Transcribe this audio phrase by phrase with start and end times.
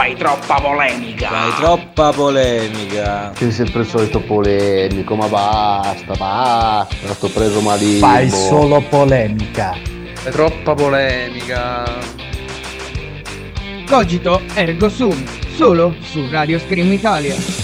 [0.00, 1.28] fai troppa polemica.
[1.28, 3.32] Fai troppa polemica.
[3.34, 8.06] Sei sempre il solito polemico, ma basta, basta, sto preso malissimo.
[8.06, 9.76] Fai solo polemica.
[10.14, 11.84] Fai troppa polemica.
[13.86, 15.22] Cogito ergo sum,
[15.54, 17.59] solo su Radio Scream Italia.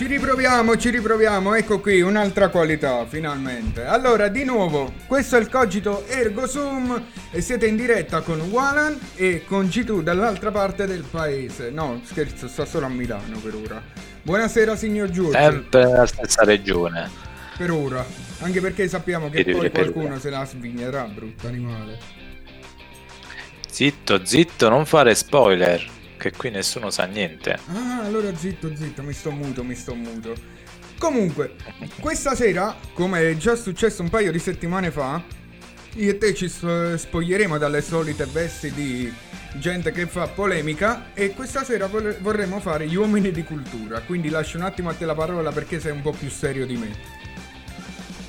[0.00, 3.84] Ci riproviamo, ci riproviamo, ecco qui un'altra qualità finalmente.
[3.84, 8.98] Allora, di nuovo, questo è il Cogito Ergo Sum e siete in diretta con Walan
[9.14, 11.68] e con G2 dall'altra parte del paese.
[11.68, 13.82] No, scherzo, sta solo a Milano per ora.
[14.22, 15.32] Buonasera signor Giorgio.
[15.32, 17.10] Sempre nella stessa regione.
[17.58, 18.02] Per ora,
[18.38, 21.98] anche perché sappiamo che Per- poi qualcuno se la svignerà, brutto animale.
[23.68, 25.86] Zitto, zitto, non fare spoiler,
[26.20, 27.58] che qui nessuno sa niente.
[27.72, 30.34] Ah, allora zitto, zitto, mi sto muto, mi sto muto.
[30.98, 31.54] Comunque,
[31.98, 35.22] questa sera, come è già successo un paio di settimane fa,
[35.94, 39.12] io e te ci sp- spoglieremo dalle solite vesti di
[39.54, 44.58] gente che fa polemica e questa sera vorremmo fare gli uomini di cultura, quindi lascio
[44.58, 46.94] un attimo a te la parola perché sei un po' più serio di me.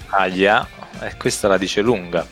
[0.07, 0.67] Aia,
[1.01, 2.25] e questa la dice lunga.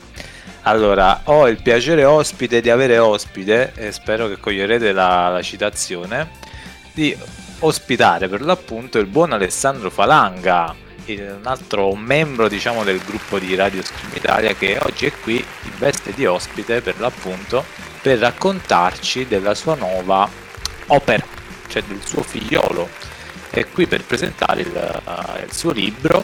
[0.69, 6.29] Allora, ho il piacere ospite di avere ospite, e spero che coglierete la, la citazione,
[6.93, 7.17] di
[7.61, 10.75] ospitare per l'appunto il buon Alessandro Falanga,
[11.05, 15.37] il- un altro membro diciamo del gruppo di Radio Scream Italia che oggi è qui
[15.37, 17.65] in veste di ospite per l'appunto
[18.03, 20.29] per raccontarci della sua nuova
[20.87, 21.25] opera,
[21.67, 22.87] cioè del suo figliolo.
[23.49, 26.23] È qui per presentare il, eh, il suo libro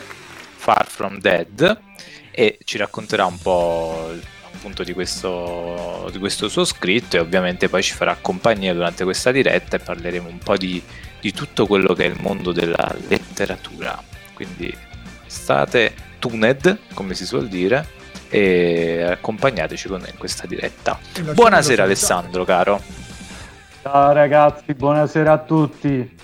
[0.55, 1.81] Far From Dead
[2.29, 4.11] e ci racconterà un po'
[4.55, 9.31] appunto di questo, di questo suo scritto e ovviamente poi ci farà compagnia durante questa
[9.31, 10.81] diretta e parleremo un po' di,
[11.19, 14.01] di tutto quello che è il mondo della letteratura.
[14.33, 14.75] Quindi
[15.25, 17.87] state tuned, come si suol dire,
[18.29, 20.97] e accompagnateci con noi in questa diretta.
[21.33, 21.83] Buonasera.
[21.83, 22.81] Alessandro, caro.
[23.81, 26.17] Ciao ragazzi, buonasera a tutti.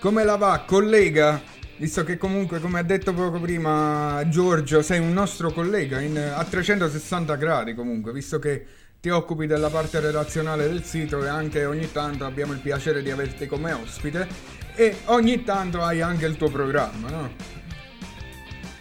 [0.00, 1.40] Come la va, collega?
[1.82, 6.44] Visto che comunque, come ha detto poco prima Giorgio, sei un nostro collega in- a
[6.44, 8.64] 360 gradi comunque, visto che
[9.00, 13.10] ti occupi della parte relazionale del sito e anche ogni tanto abbiamo il piacere di
[13.10, 14.28] averti come ospite
[14.76, 17.30] e ogni tanto hai anche il tuo programma, no?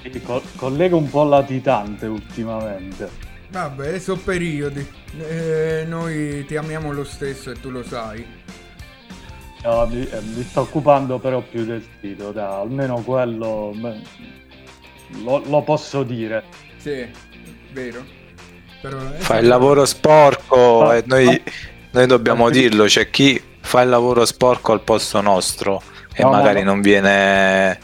[0.03, 3.09] Sì, co- collego un po' latitante ultimamente.
[3.49, 4.87] Vabbè, sono periodi.
[5.17, 8.23] Eh, noi ti amiamo lo stesso e tu lo sai.
[9.63, 13.99] No, mi, eh, mi sto occupando però più del sito, dai, almeno quello beh,
[15.23, 16.43] lo, lo posso dire.
[16.77, 17.07] Sì,
[17.71, 18.03] vero.
[18.81, 21.51] Però, eh, Fa il lavoro sporco Fa- e noi, fa-
[21.91, 25.81] noi dobbiamo fa- dirlo, c'è chi fa il lavoro sporco al posto nostro
[26.13, 26.71] e No, ma magari no.
[26.71, 27.77] non viene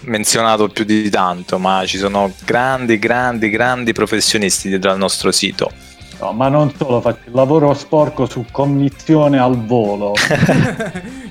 [0.00, 5.70] menzionato più di tanto, ma ci sono grandi, grandi, grandi professionisti dietro al nostro sito.
[6.20, 10.14] No, ma non solo, faccio il lavoro sporco su commissione al volo.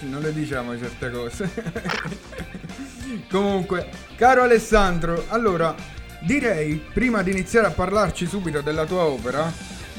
[0.00, 1.50] Non le diciamo certe cose.
[3.28, 5.74] Comunque, caro Alessandro, allora
[6.20, 9.52] direi prima di iniziare a parlarci subito della tua opera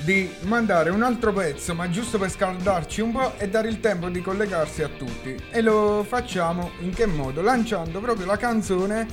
[0.04, 4.10] di mandare un altro pezzo, ma giusto per scaldarci un po' e dare il tempo
[4.10, 5.36] di collegarsi a tutti.
[5.52, 7.42] E lo facciamo in che modo?
[7.42, 9.08] Lanciando proprio la canzone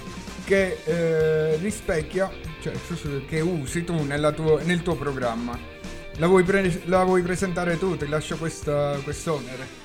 [0.45, 2.31] che eh, rispecchia,
[2.73, 5.59] cioè che usi tu tuo- nel tuo programma.
[6.19, 7.97] La vuoi, pre- la vuoi presentare tu?
[7.97, 9.85] Ti lascio questa, quest'onere.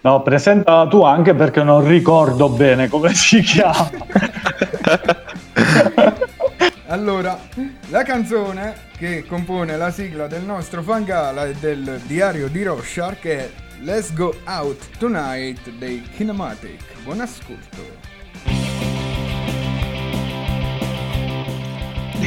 [0.00, 3.90] No, presentala tu anche perché non ricordo bene come si chiama.
[6.90, 7.38] Allora,
[7.90, 13.50] la canzone che compone la sigla del nostro Fangala e del diario di Rorschach è
[13.82, 17.02] Let's Go Out Tonight dei Kinematic.
[17.04, 17.97] Buon ascolto.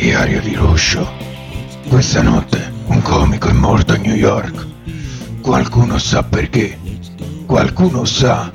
[0.02, 1.08] Diario di Roscio.
[1.88, 4.66] Questa notte un comico è morto a New York.
[5.42, 6.76] Qualcuno sa perché.
[7.46, 8.50] Qualcuno sa.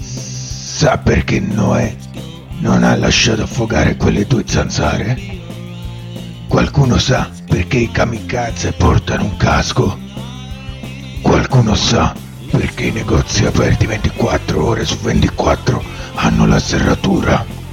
[0.00, 1.96] Sa perché Noè
[2.58, 5.18] non ha lasciato affogare quelle due zanzare?
[6.46, 9.98] Qualcuno sa perché i kamikaze portano un casco?
[11.22, 12.14] Qualcuno sa
[12.50, 15.82] perché i negozi aperti 24 ore su 24
[16.16, 17.63] hanno la serratura?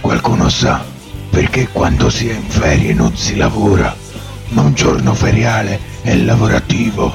[0.00, 0.84] Qualcuno sa
[1.30, 3.94] perché quando si è in ferie non si lavora,
[4.50, 7.14] ma un giorno feriale è lavorativo?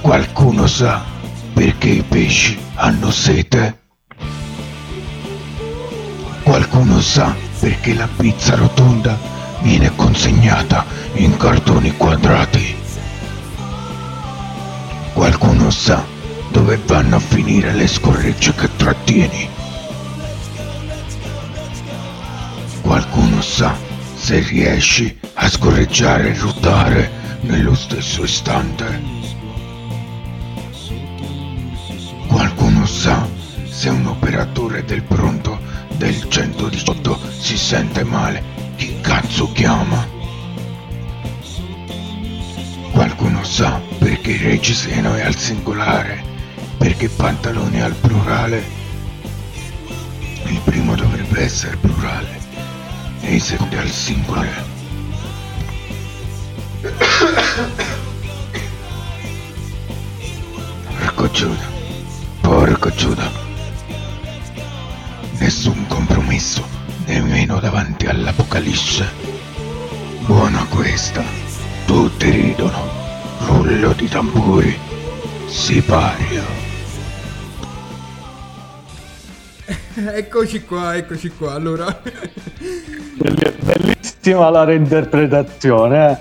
[0.00, 1.02] Qualcuno sa
[1.52, 3.80] perché i pesci hanno sete?
[6.42, 9.18] Qualcuno sa perché la pizza rotonda
[9.60, 10.84] viene consegnata
[11.14, 12.76] in cartoni quadrati?
[15.12, 16.04] Qualcuno sa
[16.50, 19.53] dove vanno a finire le scorregge che trattieni?
[22.84, 23.74] Qualcuno sa
[24.14, 27.10] se riesci a scorreggiare e ruotare
[27.40, 29.00] nello stesso istante.
[32.26, 33.26] Qualcuno sa
[33.64, 35.58] se un operatore del pronto
[35.96, 38.42] del 118 si sente male,
[38.76, 40.06] chi cazzo chiama?
[42.92, 46.22] Qualcuno sa perché reggiseno è al singolare,
[46.76, 48.62] perché pantalone è al plurale?
[50.48, 52.43] Il primo dovrebbe essere plurale
[53.26, 54.64] e secondo è al singolare.
[60.98, 61.66] Porco Giuda,
[62.40, 63.30] porco Giuda.
[65.38, 66.66] Nessun compromesso,
[67.06, 69.08] nemmeno davanti all'Apocalisse.
[70.20, 71.22] Buona questa.
[71.86, 72.88] Tutti ridono.
[73.40, 74.78] Rullo di tamburi.
[75.46, 76.63] Sipario.
[80.14, 81.54] Eccoci qua, eccoci qua.
[81.54, 82.00] Allora,
[83.16, 86.16] Belli- Bellissima la reinterpretazione, eh.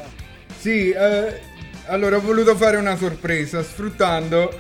[0.60, 1.40] sì, eh,
[1.88, 4.52] allora ho voluto fare una sorpresa sfruttando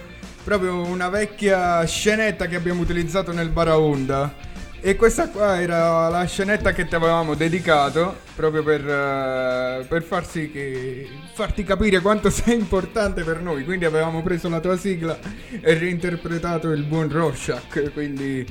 [0.44, 4.52] proprio una vecchia scenetta che abbiamo utilizzato nel Baraonda.
[4.86, 10.28] E questa qua era la scenetta che ti avevamo dedicato proprio per, eh, per far
[10.28, 13.64] sì che farti capire quanto sei importante per noi.
[13.64, 15.18] Quindi avevamo preso la tua sigla
[15.62, 17.94] e reinterpretato il buon Rorschach.
[17.94, 18.46] Quindi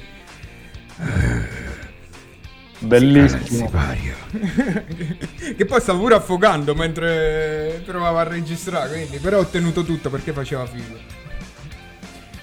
[2.79, 3.71] Bellissimo.
[5.57, 10.33] che poi stavo pure affogando mentre provavo a registrare, quindi però ho tenuto tutto perché
[10.33, 11.21] faceva figo.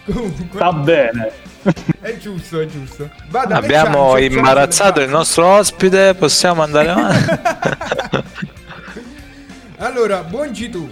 [0.06, 1.31] Comunque, Sta bene.
[2.00, 3.09] è giusto, è giusto.
[3.29, 8.27] Vada, Abbiamo Alessandro, imbarazzato il nostro ospite, possiamo andare avanti?
[9.81, 10.88] Allora, buon G2.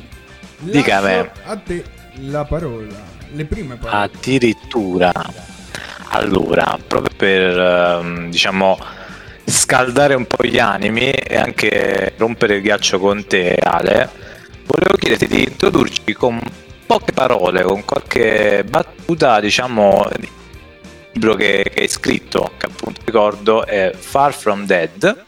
[0.60, 1.32] Dica a me.
[1.44, 1.84] A te
[2.22, 2.96] la parola,
[3.34, 4.04] le prime parole.
[4.06, 5.12] Addirittura.
[6.10, 8.78] Allora, proprio per ehm, diciamo
[9.44, 14.10] scaldare un po' gli animi e anche rompere il ghiaccio con te, Ale,
[14.66, 16.40] volevo chiederti di introdurci con
[16.86, 20.30] poche parole, con qualche battuta, diciamo, il
[21.14, 25.26] libro che, che hai scritto, che appunto ricordo è Far From Dead.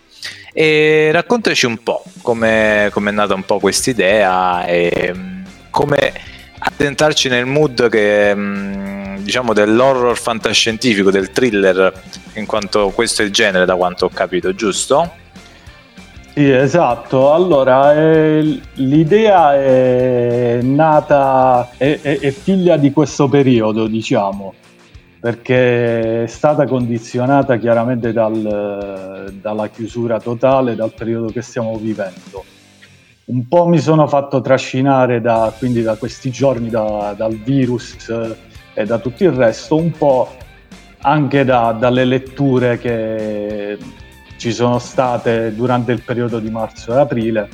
[0.51, 6.13] E raccontaci un po' come è nata un po' quest'idea e mm, come
[6.59, 11.91] addentrarci nel mood che mm, diciamo dell'horror fantascientifico, del thriller,
[12.35, 15.11] in quanto questo è il genere da quanto ho capito, giusto?
[16.33, 17.33] Sì, esatto.
[17.33, 24.53] Allora, eh, l'idea è nata, è, è- è figlia di questo periodo, diciamo,
[25.19, 32.45] perché è stata condizionata chiaramente dal- dalla chiusura totale, dal periodo che stiamo vivendo.
[33.29, 38.35] Un po' mi sono fatto trascinare da, quindi da questi giorni da- dal virus eh,
[38.73, 40.35] e da tutto il resto, un po'
[41.01, 43.77] anche da- dalle letture che
[44.37, 47.47] ci sono state durante il periodo di marzo e aprile,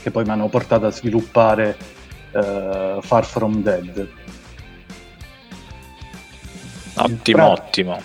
[0.00, 1.76] che poi mi hanno portato a sviluppare
[2.30, 4.08] eh, Far From Dead.
[6.94, 8.00] Ottimo, ottimo.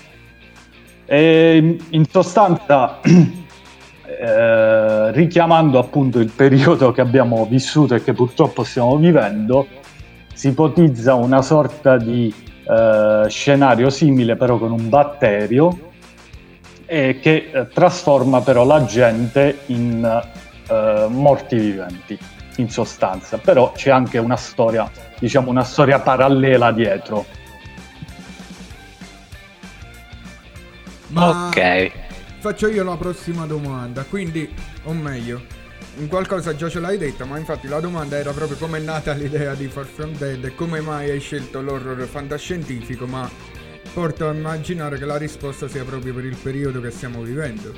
[1.06, 3.00] E in sostanza,
[4.08, 9.68] eh, richiamando appunto il periodo che abbiamo vissuto e che purtroppo stiamo vivendo,
[10.34, 12.34] si ipotizza una sorta di
[12.68, 15.92] eh, scenario simile però con un batterio
[16.86, 20.04] e che eh, trasforma però la gente in
[20.70, 22.18] eh, morti viventi
[22.58, 27.26] in sostanza però c'è anche una storia diciamo una storia parallela dietro
[31.08, 32.05] Ma Ok.
[32.46, 34.48] Faccio io la prossima domanda, quindi,
[34.84, 35.42] o meglio,
[35.98, 39.14] in qualcosa già ce l'hai detta, ma infatti la domanda era proprio come è nata
[39.14, 43.28] l'idea di Far From Dead e come mai hai scelto l'horror fantascientifico, ma
[43.92, 47.74] porto a immaginare che la risposta sia proprio per il periodo che stiamo vivendo.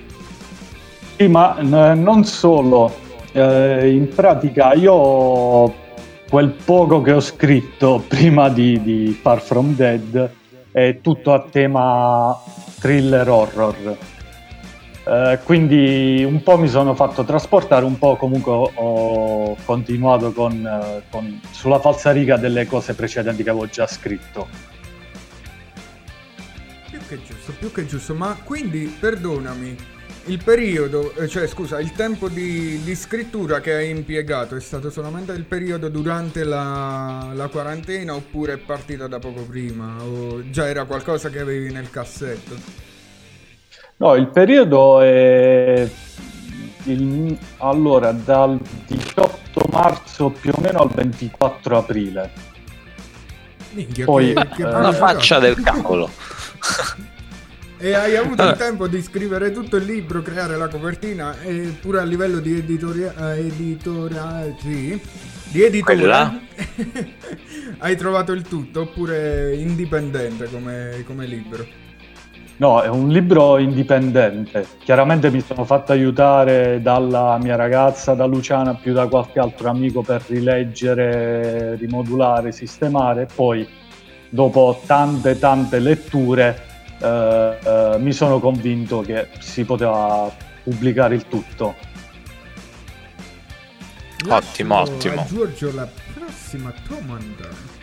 [1.15, 2.93] Sì, ma n- non solo.
[3.31, 5.73] Eh, in pratica io
[6.29, 10.29] quel poco che ho scritto prima di, di Far From Dead
[10.73, 12.37] è tutto a tema
[12.81, 14.15] thriller horror.
[15.07, 21.03] Eh, quindi un po' mi sono fatto trasportare, un po' comunque ho, continuato con, eh,
[21.09, 24.47] con- sulla falsariga delle cose precedenti che avevo già scritto.
[26.89, 29.77] Più che giusto, più che giusto, ma quindi, perdonami,
[30.25, 34.89] il periodo, eh, cioè scusa, il tempo di, di scrittura che hai impiegato è stato
[34.89, 40.67] solamente il periodo durante la, la quarantena oppure è partita da poco prima o già
[40.67, 42.86] era qualcosa che avevi nel cassetto?
[43.99, 45.89] No, il periodo è
[46.83, 52.31] il- allora dal 18 marzo più o meno al 24 aprile.
[53.71, 55.05] Minchia, Poi, che, che eh, Una velocità.
[55.07, 56.09] faccia del cavolo.
[57.79, 61.99] E hai avuto il tempo di scrivere tutto il libro, creare la copertina e pure
[61.99, 64.99] a livello di editoria, editoriale, sì,
[65.49, 66.37] di editora
[67.79, 71.65] hai trovato il tutto oppure indipendente come, come libro?
[72.57, 74.65] No, è un libro indipendente.
[74.83, 80.01] Chiaramente mi sono fatto aiutare dalla mia ragazza, da Luciana, più da qualche altro amico
[80.01, 83.27] per rileggere, rimodulare, sistemare.
[83.33, 83.67] Poi,
[84.29, 86.63] dopo tante, tante letture,
[86.99, 90.27] eh, eh, mi sono convinto che si poteva
[90.63, 91.75] pubblicare il tutto.
[94.27, 95.25] Ottimo, ottimo.
[95.29, 97.76] Giorgio la prossima domanda.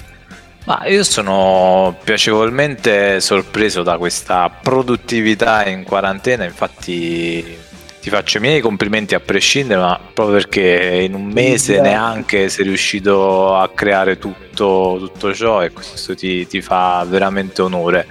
[0.64, 7.58] Ma io sono piacevolmente sorpreso da questa produttività in quarantena, infatti
[8.00, 12.64] ti faccio i miei complimenti a prescindere, ma proprio perché in un mese neanche sei
[12.64, 18.06] riuscito a creare tutto, tutto ciò e questo ti, ti fa veramente onore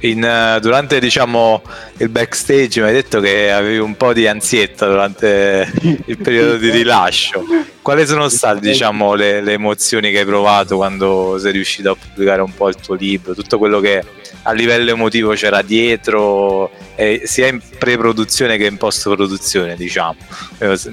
[0.00, 1.62] in, uh, durante diciamo,
[1.98, 5.70] il backstage mi hai detto che avevi un po' di ansietta durante
[6.06, 7.44] il periodo di rilascio.
[7.82, 12.42] Quali sono state diciamo, le, le, emozioni che hai provato quando sei riuscito a pubblicare
[12.42, 13.34] un po' il tuo libro?
[13.34, 14.04] Tutto quello che
[14.42, 20.16] a livello emotivo c'era dietro, eh, sia in pre-produzione che in post-produzione, diciamo.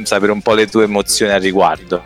[0.03, 2.01] sapere un po' le tue emozioni al riguardo.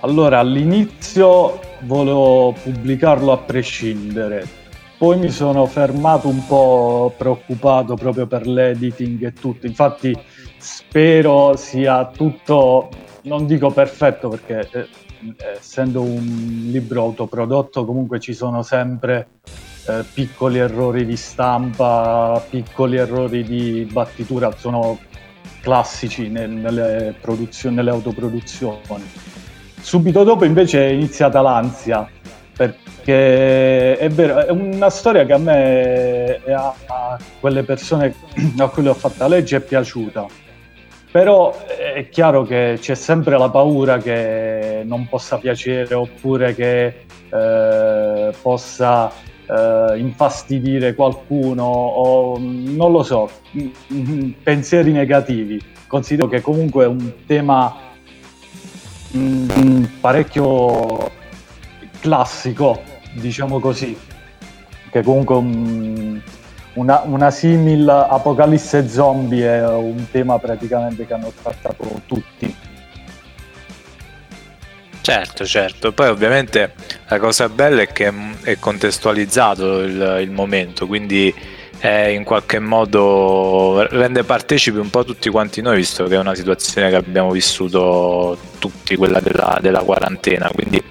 [0.00, 4.62] Allora, all'inizio volevo pubblicarlo a prescindere
[4.96, 9.66] poi mi sono fermato un po' preoccupato proprio per l'editing e tutto.
[9.66, 10.16] Infatti
[10.56, 12.88] spero sia tutto,
[13.22, 14.88] non dico perfetto perché eh,
[15.56, 19.28] essendo un libro autoprodotto comunque ci sono sempre
[19.86, 24.98] eh, piccoli errori di stampa, piccoli errori di battitura, sono
[25.60, 27.14] classici nel, nelle,
[27.70, 28.80] nelle autoproduzioni.
[29.80, 32.08] Subito dopo invece è iniziata l'ansia
[32.56, 38.14] perché è vero, è una storia che a me e a, a quelle persone
[38.58, 40.26] a cui l'ho fatta leggere è piaciuta.
[41.10, 48.32] Però è chiaro che c'è sempre la paura che non possa piacere oppure che eh,
[48.42, 49.12] possa
[49.46, 53.30] eh, infastidire qualcuno o non lo so,
[54.42, 55.60] pensieri negativi.
[55.86, 57.76] Considero che comunque è un tema
[59.12, 61.22] mh, mm, parecchio
[62.04, 62.82] classico,
[63.14, 63.98] diciamo così,
[64.90, 66.20] che comunque un,
[66.74, 72.54] una, una simil apocalisse zombie è un tema praticamente che hanno trattato tutti.
[75.00, 75.92] Certo, certo.
[75.92, 76.74] Poi ovviamente
[77.08, 81.34] la cosa bella è che è contestualizzato il, il momento, quindi
[81.78, 86.34] è in qualche modo rende partecipi un po' tutti quanti noi, visto che è una
[86.34, 90.50] situazione che abbiamo vissuto tutti, quella della, della quarantena.
[90.52, 90.82] Quindi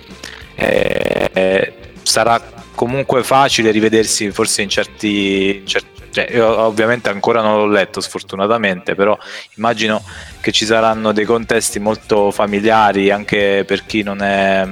[0.55, 2.41] eh, sarà
[2.75, 7.99] comunque facile rivedersi forse in certi, in certi cioè, io ovviamente ancora non l'ho letto
[7.99, 9.17] sfortunatamente, però
[9.55, 10.03] immagino
[10.41, 14.63] che ci saranno dei contesti molto familiari anche per chi non è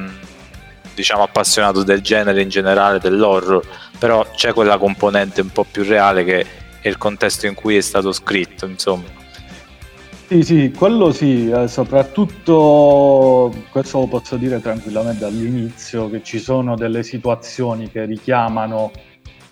[0.93, 3.65] diciamo appassionato del genere in generale, dell'horror,
[3.97, 6.45] però c'è quella componente un po' più reale che
[6.79, 9.20] è il contesto in cui è stato scritto, insomma.
[10.31, 16.77] Sì, sì, quello sì, eh, soprattutto questo lo posso dire tranquillamente all'inizio, che ci sono
[16.77, 18.93] delle situazioni che richiamano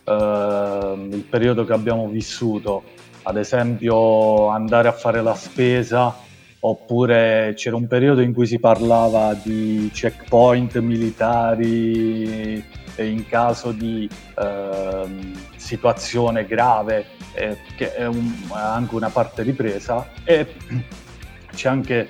[0.06, 2.84] eh, il periodo che abbiamo vissuto,
[3.24, 6.16] ad esempio andare a fare la spesa,
[6.62, 12.64] oppure c'era un periodo in cui si parlava di checkpoint militari
[12.96, 20.48] in caso di eh, situazione grave, eh, che è un, anche una parte ripresa, e
[21.54, 22.10] c'è anche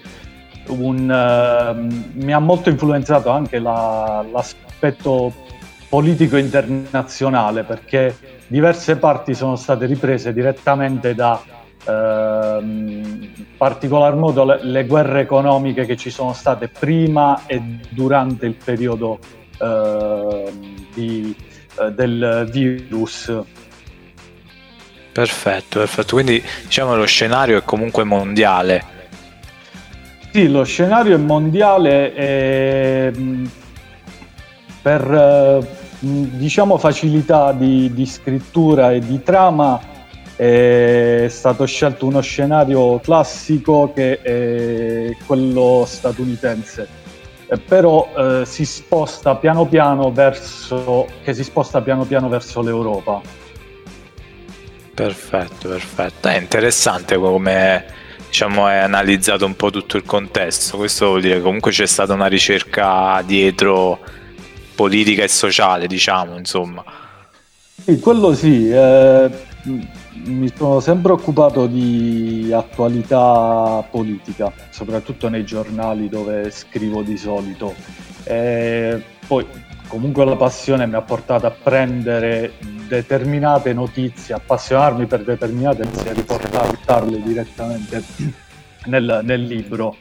[0.67, 1.09] un...
[1.09, 5.33] Uh, mi ha molto influenzato anche la, l'aspetto
[5.89, 11.41] politico internazionale perché diverse parti sono state riprese direttamente da
[11.91, 18.53] in particolar modo le, le, guerre economiche che ci sono state prima e durante il
[18.53, 19.17] periodo
[19.59, 20.51] uh,
[20.93, 21.35] di,
[21.79, 23.33] uh, del virus
[25.19, 26.13] Perfetto, perfetto.
[26.15, 28.97] Quindi diciamo lo scenario è comunque mondiale.
[30.31, 33.11] Sì, lo scenario è mondiale e
[34.81, 35.67] per
[35.99, 39.77] diciamo facilità di, di scrittura e di trama
[40.37, 46.87] è stato scelto uno scenario classico che è quello statunitense
[47.49, 53.38] eh, però eh, si sposta piano piano verso che si sposta piano piano verso l'Europa
[55.03, 56.27] Perfetto, perfetto.
[56.27, 57.85] È interessante come
[58.27, 60.75] diciamo, è analizzato un po' tutto il contesto.
[60.75, 63.99] Questo vuol dire che comunque c'è stata una ricerca dietro
[64.75, 66.83] politica e sociale, diciamo, insomma.
[67.81, 68.69] Sì, quello sì.
[68.69, 69.29] Eh,
[70.25, 77.73] mi sono sempre occupato di attualità politica, soprattutto nei giornali dove scrivo di solito.
[78.25, 79.45] E poi
[79.89, 82.53] comunque la passione mi ha portato a prendere
[82.87, 88.03] determinate notizie, appassionarmi per determinate notizie e riportarle direttamente
[88.85, 89.97] nel, nel libro.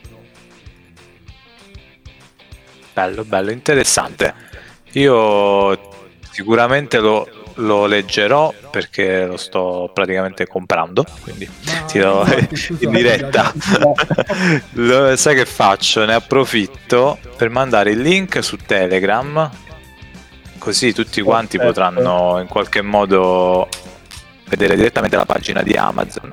[2.92, 4.34] Bello, bello, interessante.
[4.92, 5.78] Io
[6.30, 11.48] sicuramente lo, lo leggerò perché lo sto praticamente comprando, quindi
[11.86, 12.24] ti do
[12.80, 13.52] in diretta.
[14.72, 16.04] Lo- Sai che faccio?
[16.04, 19.48] Ne approfitto per mandare il link su Telegram,
[20.58, 21.80] così tutti quanti Perfetto.
[21.82, 23.68] potranno in qualche modo
[24.46, 26.30] vedere direttamente la pagina di Amazon.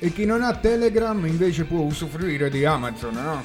[0.00, 3.42] E chi non ha Telegram invece può usufruire di Amazon, no?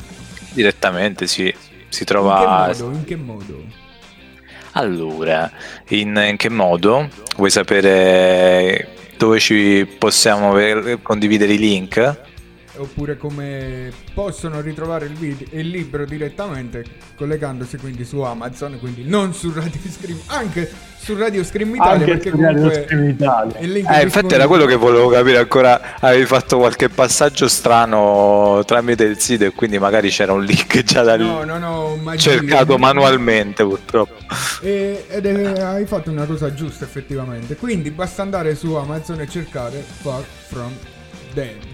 [0.52, 1.54] Direttamente si,
[1.90, 2.70] si In trova...
[2.72, 2.96] che modo?
[2.96, 3.64] In che modo?
[4.74, 5.52] Allora,
[5.90, 7.10] in, in che modo?
[7.38, 10.54] Vuoi sapere dove ci possiamo
[11.02, 12.20] condividere i link?
[12.76, 16.84] Oppure come possono ritrovare il, video, il libro direttamente
[17.16, 22.06] collegandosi quindi su Amazon, quindi non su Radio Scream, anche su Radio Scream Italia Anche
[22.06, 23.58] perché su Radio comunque Scream Italia.
[24.00, 26.00] Eh, infatti era quello che volevo capire ancora.
[26.00, 31.04] Avevi fatto qualche passaggio strano tramite il sito e quindi magari c'era un link già
[31.04, 31.26] da lì.
[31.28, 32.32] No, no, no, magia.
[32.32, 34.16] cercato manualmente purtroppo.
[34.62, 37.56] E- ed è- hai fatto una cosa giusta effettivamente.
[37.56, 40.72] Quindi basta andare su Amazon e cercare Far From
[41.34, 41.73] Dead.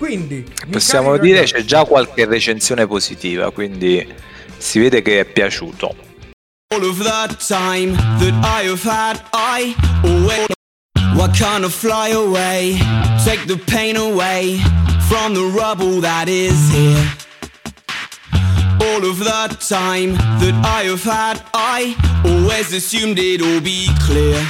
[0.00, 4.10] Quindi Possiamo dire c'è già qualche recensione positiva, quindi
[4.56, 5.94] si vede che è piaciuto.
[6.72, 10.46] All of that time that I have had, I always.
[11.14, 12.78] Why can't I fly away?
[13.26, 14.58] Take the pain away
[15.06, 17.04] from the rubble that is here.
[18.80, 24.42] All of that time that I have had, I always assumed it'd all be clear.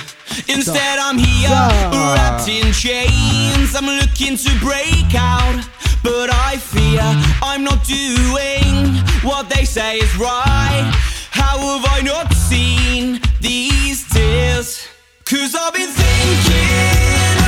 [0.49, 3.75] Instead, I'm here, wrapped in chains.
[3.75, 5.65] I'm looking to break out,
[6.03, 7.01] but I fear
[7.43, 10.91] I'm not doing what they say is right.
[11.31, 14.89] How have I not seen these tears?
[15.25, 17.40] Cause I've been thinking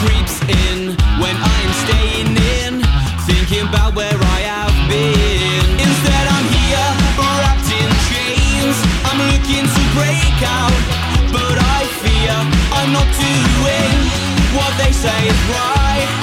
[0.00, 2.72] creeps in when I am staying in,
[3.28, 5.66] thinking about where I have been.
[5.76, 6.88] Instead, I'm here,
[7.40, 8.76] wrapped in chains.
[9.08, 10.80] I'm looking to break out,
[11.36, 12.32] but I fear
[12.76, 13.96] I'm not doing
[14.56, 16.19] what they say is right.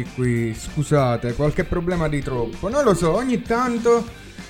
[0.00, 0.54] Eccoci qui.
[0.54, 2.68] Scusate, qualche problema di troppo.
[2.68, 4.04] Non lo so, ogni tanto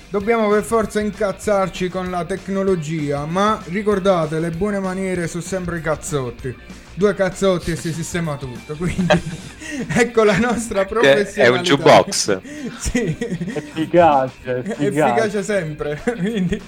[0.09, 5.81] dobbiamo per forza incazzarci con la tecnologia, ma ricordate, le buone maniere sono sempre i
[5.81, 6.55] cazzotti.
[6.95, 9.05] Due cazzotti e si sistema tutto, quindi
[9.87, 11.43] ecco la nostra Che professionalità.
[11.43, 12.39] è un jukebox.
[12.79, 13.17] sì.
[13.19, 14.85] Efficace, efficace.
[14.85, 16.01] efficace sempre.
[16.17, 16.61] Quindi,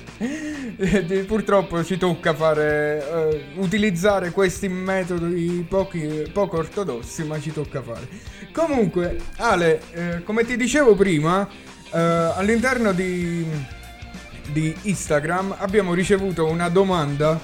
[0.77, 7.81] eh, purtroppo ci tocca fare eh, utilizzare questi metodi pochi- poco ortodossi, ma ci tocca
[7.81, 8.07] fare.
[8.51, 11.47] Comunque, Ale, eh, come ti dicevo prima,
[11.91, 13.45] eh, all'interno di,
[14.51, 17.39] di Instagram abbiamo ricevuto una domanda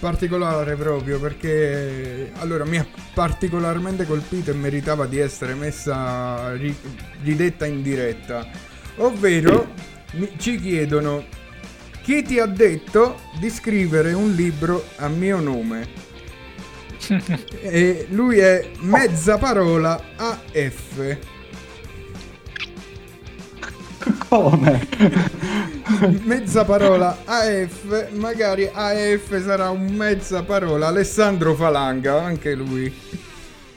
[0.00, 6.74] particolare proprio perché allora mi ha particolarmente colpito e meritava di essere messa ri-
[7.22, 8.48] ridetta in diretta.
[8.96, 9.72] Ovvero
[10.12, 11.24] mi- ci chiedono
[12.02, 16.08] chi ti ha detto di scrivere un libro a mio nome?
[17.62, 21.18] E lui è mezza parola AF
[24.28, 24.86] Come?
[26.22, 32.92] mezza parola AF, magari AF sarà un mezza parola Alessandro Falanga, anche lui.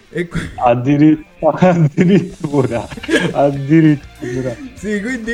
[0.09, 2.87] E Addiri- addirittura,
[3.31, 4.55] addirittura.
[4.75, 5.33] sì, quindi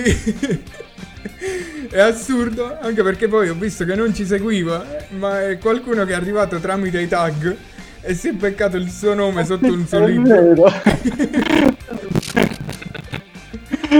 [1.92, 4.86] è assurdo, anche perché poi ho visto che non ci seguiva,
[5.18, 7.56] ma è qualcuno che è arrivato tramite i tag
[8.02, 10.72] e si è beccato il suo nome sotto un suo libro.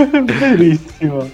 [0.06, 0.24] vero.
[0.24, 1.30] Verissimo.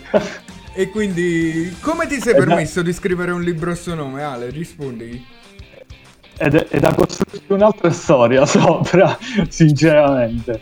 [0.73, 4.49] E quindi come ti sei Eh, permesso di scrivere un libro a suo nome, Ale?
[4.49, 5.25] Rispondi.
[6.38, 10.62] Ed è, è da costruire un'altra storia sopra, sinceramente.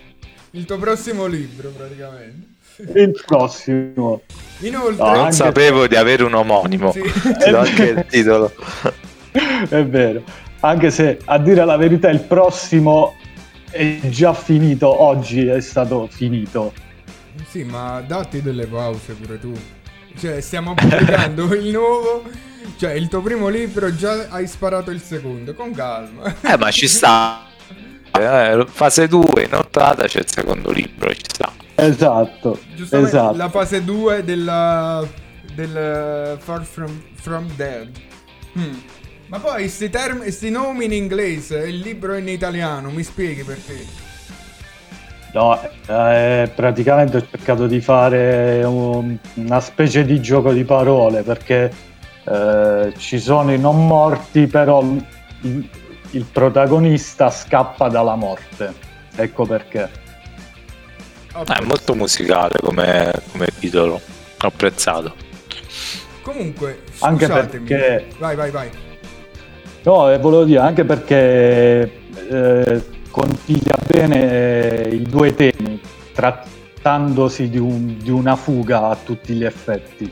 [0.52, 2.52] Il tuo prossimo libro, praticamente.
[2.96, 4.22] Il prossimo.
[4.60, 6.92] Inoltre, No, Non anche- sapevo di avere un omonimo.
[6.92, 7.02] Sì.
[7.02, 8.54] Ti do anche il titolo.
[9.68, 10.22] È vero.
[10.60, 13.16] Anche se, a dire la verità, il prossimo
[13.72, 15.02] è già finito.
[15.02, 16.72] Oggi è stato finito.
[17.54, 19.54] Sì, ma datti delle pause pure tu.
[20.18, 22.24] Cioè, stiamo pubblicando il nuovo.
[22.78, 25.54] Cioè, il tuo primo libro già hai sparato il secondo.
[25.54, 26.34] Con calma.
[26.42, 27.46] Eh, ma ci sta.
[28.12, 31.54] Eh, fase 2, in ottata c'è il secondo libro, ci sta.
[31.76, 32.60] Esatto.
[32.74, 33.38] Giustamente esatto.
[33.38, 35.08] la fase 2 della.
[35.54, 37.92] del Far From, From Dead.
[38.58, 38.80] Hmm.
[39.28, 43.44] Ma poi sti, term- sti nomi in inglese e il libro in italiano, mi spieghi
[43.44, 44.03] perché?
[45.34, 51.72] No, eh, praticamente ho cercato di fare un- una specie di gioco di parole perché
[52.26, 55.67] eh, ci sono i non morti, però il,
[56.12, 58.74] il protagonista scappa dalla morte.
[59.15, 59.89] Ecco perché.
[61.36, 63.93] Eh, è molto musicale come, come titolo.
[63.96, 65.15] Ho apprezzato.
[66.22, 67.65] Comunque, Anche scusatemi.
[67.67, 68.69] perché- Vai, vai, vai.
[69.84, 72.02] No, eh, volevo dire anche perché
[73.13, 75.80] eh, consiglia bene i due temi,
[76.13, 80.12] trattandosi di, un- di una fuga a tutti gli effetti.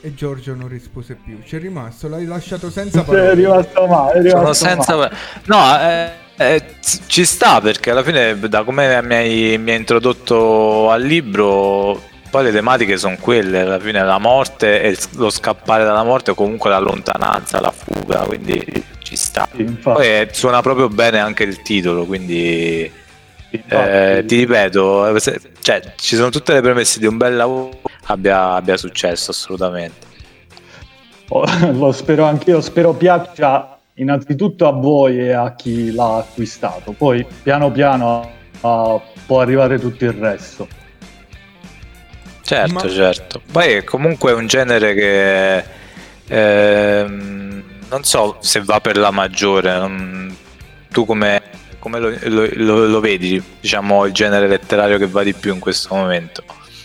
[0.00, 1.40] E Giorgio non rispose più.
[1.42, 3.34] C'è rimasto, l'hai lasciato senza È parole.
[3.34, 4.96] rimasto male, è Sono rimasto senza.
[4.96, 5.16] male.
[5.46, 6.62] No, eh, eh,
[7.08, 12.44] ci sta perché alla fine, da come mi hai, mi hai introdotto al libro, poi
[12.44, 16.70] le tematiche sono quelle: alla fine la morte e lo scappare dalla morte, o comunque
[16.70, 18.20] la lontananza, la fuga.
[18.20, 18.64] Quindi
[19.06, 19.48] ci sta.
[19.54, 22.90] Sì, infatti, Poi eh, suona proprio bene anche il titolo, quindi.
[23.50, 23.88] infatti.
[23.90, 27.70] Eh, ti ripeto, eh, se- cioè, ci sono tutte le premesse di un bel lavoro,
[28.06, 30.04] abbia, abbia successo assolutamente.
[31.28, 37.24] Oh, lo spero anch'io, spero piaccia innanzitutto a voi e a chi l'ha acquistato, poi
[37.42, 38.28] piano piano
[38.60, 40.66] ah, può arrivare tutto il resto.
[42.42, 43.40] Certo, Ma- certo.
[43.50, 45.64] Poi è comunque un genere che
[46.28, 47.55] ehm,
[47.90, 50.34] non so se va per la maggiore.
[50.90, 51.42] Tu come,
[51.78, 55.60] come lo, lo- lo- lo vedi, diciamo, il genere letterario che va di più in
[55.60, 56.42] questo momento?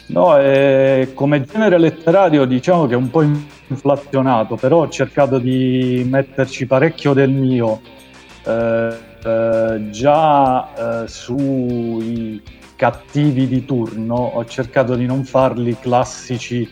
[0.07, 3.21] No, eh, come genere letterario diciamo che è un po'
[3.67, 7.79] inflazionato, però ho cercato di metterci parecchio del mio.
[8.43, 12.41] Eh, eh, già eh, sui
[12.75, 16.67] cattivi di turno ho cercato di non farli classici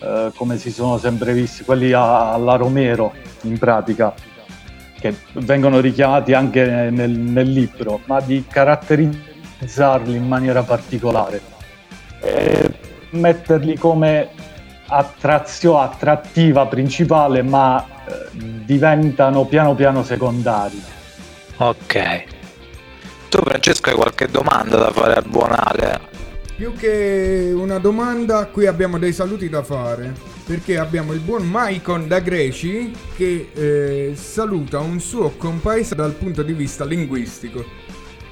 [0.00, 4.12] eh, come si sono sempre visti, quelli alla Romero in pratica,
[4.98, 11.58] che vengono richiamati anche nel, nel libro, ma di caratterizzarli in maniera particolare
[12.20, 12.70] eh,
[13.10, 14.28] metterli come
[14.86, 18.28] attrazio, attrattiva principale, ma eh,
[18.64, 20.82] diventano piano piano secondari.
[21.56, 22.24] Ok.
[23.28, 26.08] Tu Francesco hai qualche domanda da fare al buon Ale?
[26.60, 30.12] Più che una domanda, qui abbiamo dei saluti da fare.
[30.44, 36.42] Perché abbiamo il buon Maicon da Greci che eh, saluta un suo compaese dal punto
[36.42, 37.64] di vista linguistico.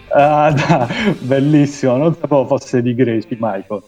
[0.08, 0.86] Ah, da-
[1.20, 3.82] bellissimo, non sapevo fosse di greci, Michael.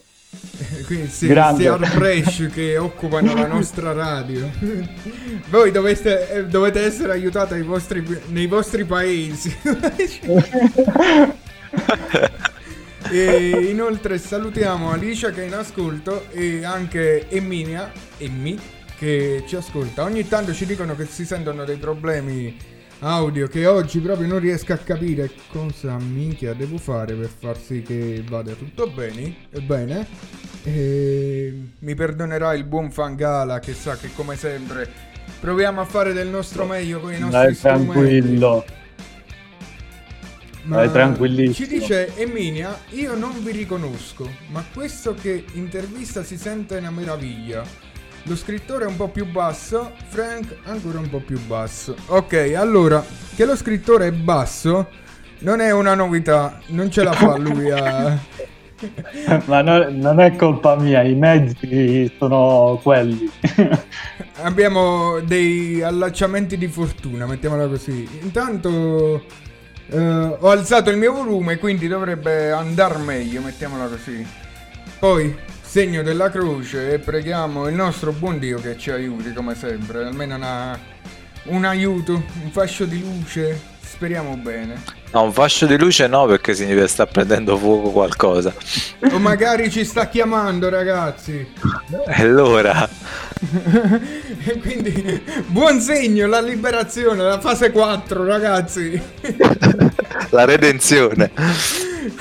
[0.86, 4.48] Quindi sì, questi hard che occupano la nostra radio.
[5.50, 9.54] Voi doveste, eh, dovete essere aiutati ai vostri- nei vostri paesi.
[13.08, 18.58] e inoltre salutiamo Alicia che è in ascolto e anche Emilia, Emmi,
[18.98, 20.04] che ci ascolta.
[20.04, 22.56] Ogni tanto ci dicono che si sentono dei problemi
[23.02, 27.82] audio che oggi proprio non riesco a capire cosa minchia devo fare per far sì
[27.82, 29.34] che vada tutto bene.
[29.62, 30.06] Bene.
[30.62, 35.08] E mi perdonerà il buon Fangala che sa che come sempre
[35.40, 37.92] proviamo a fare del nostro meglio con i nostri Dai strumenti.
[37.92, 38.64] tranquillo.
[40.70, 41.52] Ma Dai, tranquillissimo.
[41.52, 47.64] Ci dice Emilia, io non vi riconosco, ma questo che intervista si sente una meraviglia.
[48.22, 51.96] Lo scrittore è un po' più basso, Frank ancora un po' più basso.
[52.06, 53.04] Ok, allora,
[53.34, 54.88] che lo scrittore è basso
[55.40, 58.16] non è una novità, non ce la fa lui a...
[59.46, 63.28] Ma no- non è colpa mia, i mezzi sono quelli.
[64.42, 68.08] Abbiamo dei allacciamenti di fortuna, mettiamola così.
[68.22, 69.24] Intanto
[69.90, 69.98] eh,
[70.38, 74.26] ho alzato il mio volume, quindi dovrebbe andare meglio, mettiamola così.
[74.98, 80.04] Poi, segno della croce e preghiamo il nostro buon Dio che ci aiuti come sempre,
[80.04, 80.78] almeno una-
[81.44, 84.98] un aiuto, un fascio di luce, speriamo bene.
[85.12, 88.54] No, un fascio di luce no, perché significa sta prendendo fuoco qualcosa.
[89.10, 91.48] O magari ci sta chiamando ragazzi.
[92.06, 92.88] E allora,
[94.44, 99.00] E quindi buon segno, la liberazione, la fase 4 ragazzi.
[100.30, 101.30] la redenzione.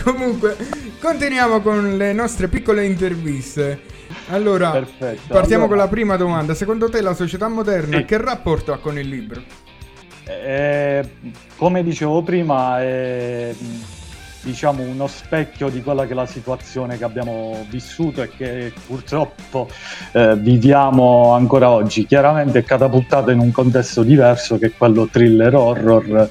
[0.04, 0.56] Comunque,
[0.99, 3.82] continuiamo con le nostre piccole interviste.
[4.30, 6.54] Allora, Perfetto, partiamo allora- con la prima domanda.
[6.54, 8.06] Secondo te la società moderna Sì.
[8.06, 9.41] che rapporto ha con il libro?
[10.25, 11.10] Eh,
[11.56, 13.54] come dicevo prima, è
[14.41, 19.67] diciamo uno specchio di quella che è la situazione che abbiamo vissuto e che purtroppo
[20.13, 22.06] eh, viviamo ancora oggi.
[22.06, 26.30] Chiaramente è catapultato in un contesto diverso che è quello thriller horror,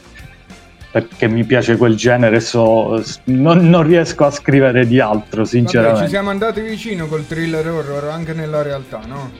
[1.02, 6.02] perché mi piace quel genere, so- non, non riesco a scrivere di altro, Vabbè, sinceramente.
[6.04, 9.30] ci siamo andati vicino col thriller horror anche nella realtà, no?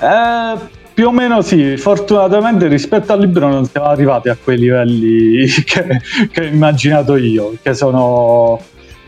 [0.00, 5.46] Eh, più o meno sì, fortunatamente rispetto al libro non siamo arrivati a quei livelli
[5.64, 8.60] che, che ho immaginato io, che sono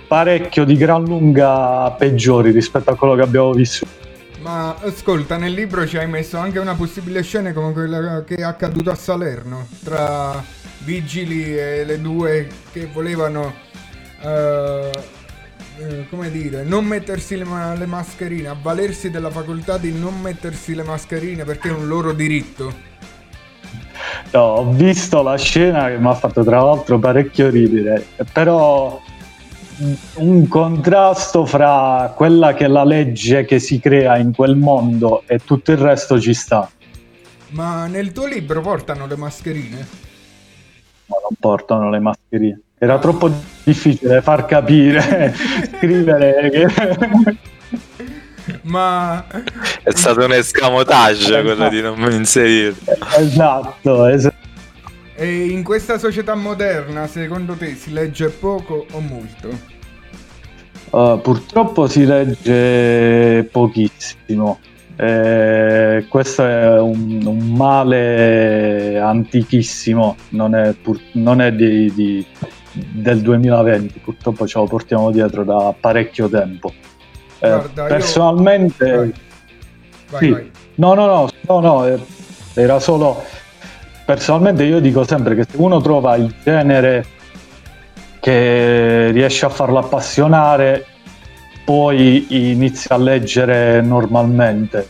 [0.07, 4.03] parecchio di gran lunga peggiori rispetto a quello che abbiamo vissuto.
[4.41, 8.43] Ma ascolta, nel libro ci hai messo anche una possibile scena come quella che è
[8.43, 13.53] accaduta a Salerno, tra vigili e le due che volevano,
[14.21, 14.91] eh,
[15.79, 20.75] eh, come dire, non mettersi le, ma- le mascherine, avvalersi della facoltà di non mettersi
[20.75, 22.93] le mascherine perché è un loro diritto.
[24.33, 29.01] No, ho visto la scena che mi ha fatto tra l'altro parecchio ridere, però
[30.15, 35.41] un contrasto fra quella che è la legge che si crea in quel mondo e
[35.45, 36.71] tutto il resto ci sta.
[37.51, 40.04] Ma nel tuo libro portano le mascherine?
[41.07, 42.61] Ma non portano le mascherine.
[42.79, 43.31] Era troppo
[43.65, 45.35] difficile far capire,
[45.77, 46.67] scrivere che...
[48.63, 49.25] Ma
[49.83, 52.93] È stato un escamotage quello di non inserirlo.
[53.19, 54.31] esatto, es-
[55.17, 59.73] e in questa società moderna, secondo te, si legge poco o molto?
[60.91, 64.59] Uh, purtroppo si legge pochissimo.
[64.97, 72.27] Eh, questo è un, un male antichissimo, non è, pur- non è di- di-
[72.73, 76.73] del 2020, purtroppo ce lo portiamo dietro da parecchio tempo.
[77.41, 79.13] Eh, Guarda, io- personalmente, Vai,
[80.11, 80.21] vai.
[80.21, 80.31] Sì.
[80.31, 80.51] vai.
[80.77, 81.99] No, no, no, no, no, eh,
[82.55, 83.23] era solo
[84.07, 87.07] personalmente io dico sempre che se uno trova il genere
[88.21, 90.87] che riesce a farlo appassionare,
[91.65, 94.89] poi inizia a leggere normalmente.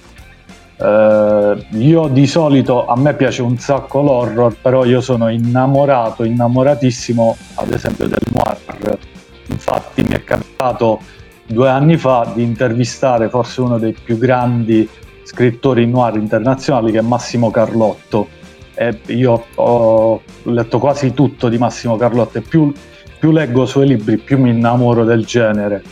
[0.77, 7.37] Eh, io di solito a me piace un sacco l'horror, però io sono innamorato, innamoratissimo
[7.55, 8.99] ad esempio del noir.
[9.47, 11.01] Infatti mi è capitato
[11.47, 14.89] due anni fa di intervistare forse uno dei più grandi
[15.23, 18.29] scrittori noir internazionali che è Massimo Carlotto.
[18.75, 22.73] E io ho letto quasi tutto di Massimo Carlotto e più,
[23.19, 25.83] più leggo i suoi libri, più mi innamoro del genere.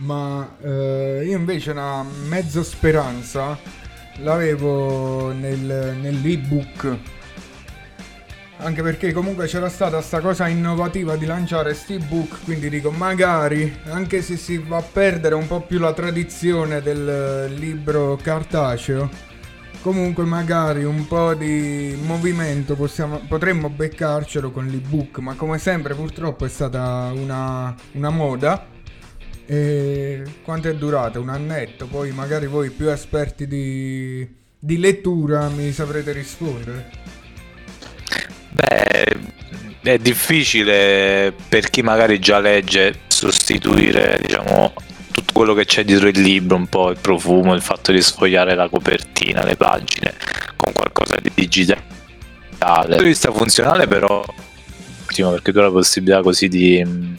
[0.00, 3.58] Ma eh, io invece una mezzo speranza
[4.18, 6.96] l'avevo nel, nell'ebook.
[8.62, 13.74] Anche perché comunque c'era stata sta cosa innovativa di lanciare sti book, quindi dico magari,
[13.86, 19.08] anche se si va a perdere un po' più la tradizione del libro cartaceo,
[19.80, 26.44] comunque magari un po' di movimento possiamo, potremmo beccarcelo con l'ebook, ma come sempre purtroppo
[26.44, 28.78] è stata una, una moda
[29.52, 31.18] E quanto è durata?
[31.18, 31.88] Un annetto?
[31.88, 34.24] Poi magari voi più esperti di,
[34.56, 36.88] di lettura mi saprete rispondere.
[38.50, 39.16] Beh,
[39.82, 44.72] è difficile per chi magari già legge sostituire, diciamo,
[45.10, 48.54] tutto quello che c'è dietro il libro, un po' il profumo, il fatto di sfogliare
[48.54, 50.14] la copertina, le pagine,
[50.54, 51.82] con qualcosa di digitale.
[52.56, 54.24] Dal punto di vista funzionale però,
[55.06, 57.16] perché tu hai la possibilità così di,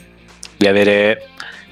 [0.56, 1.26] di avere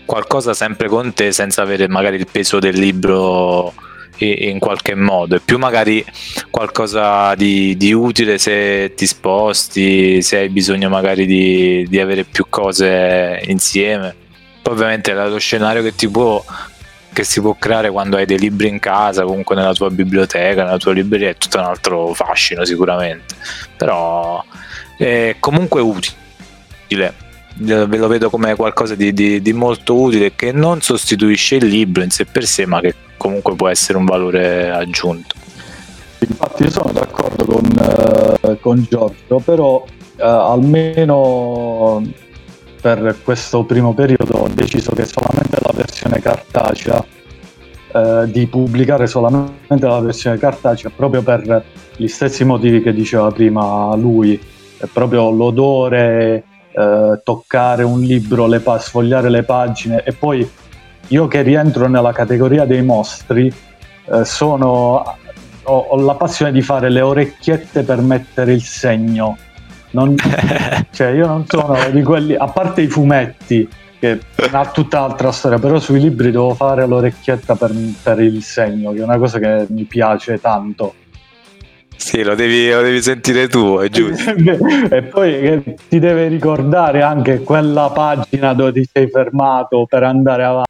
[0.10, 3.72] qualcosa sempre con te senza avere magari il peso del libro
[4.18, 6.04] in qualche modo e più magari
[6.50, 12.48] qualcosa di, di, utile se ti sposti, se hai bisogno magari di, di avere più
[12.50, 14.16] cose insieme.
[14.64, 16.44] Poi ovviamente lo scenario che ti può
[17.14, 20.78] che si può creare quando hai dei libri in casa, comunque nella tua biblioteca, nella
[20.78, 23.36] tua libreria, è tutto un altro fascino sicuramente.
[23.78, 24.44] Però
[24.98, 27.28] è comunque utile
[27.60, 32.04] ve lo vedo come qualcosa di, di, di, molto utile che non sostituisce il libro
[32.04, 35.36] in sé per sé, ma che comunque può essere un valore aggiunto.
[36.20, 37.64] Infatti io sono d'accordo con,
[38.42, 42.02] uh, con Giorgio, però uh, almeno
[42.82, 47.06] per questo primo periodo ho deciso che solamente la versione cartacea,
[47.94, 51.66] uh, di pubblicare solamente la versione cartacea proprio per
[51.98, 54.40] gli stessi motivi che diceva prima lui,
[54.78, 56.44] è proprio l'odore,
[57.24, 60.48] toccare un libro, le pa- sfogliare le pagine e poi
[61.10, 63.52] io che rientro nella categoria dei mostri,
[64.06, 65.18] eh, sono,
[65.64, 69.38] ho, ho, la passione di fare le orecchiette per mettere il segno.
[69.92, 70.16] Non,
[70.92, 73.68] cioè io non sono di quelli, a parte i fumetti,
[74.00, 74.20] che
[74.52, 79.04] ha tutt'altra storia, però sui libri devo fare l'orecchietta per, per il segno, che è
[79.04, 80.94] una cosa che mi piace tanto.
[82.00, 84.32] Sì, lo devi, lo devi, sentire tu, è giusto.
[84.90, 90.68] e poi ti deve ricordare anche quella pagina dove ti sei fermato per andare avanti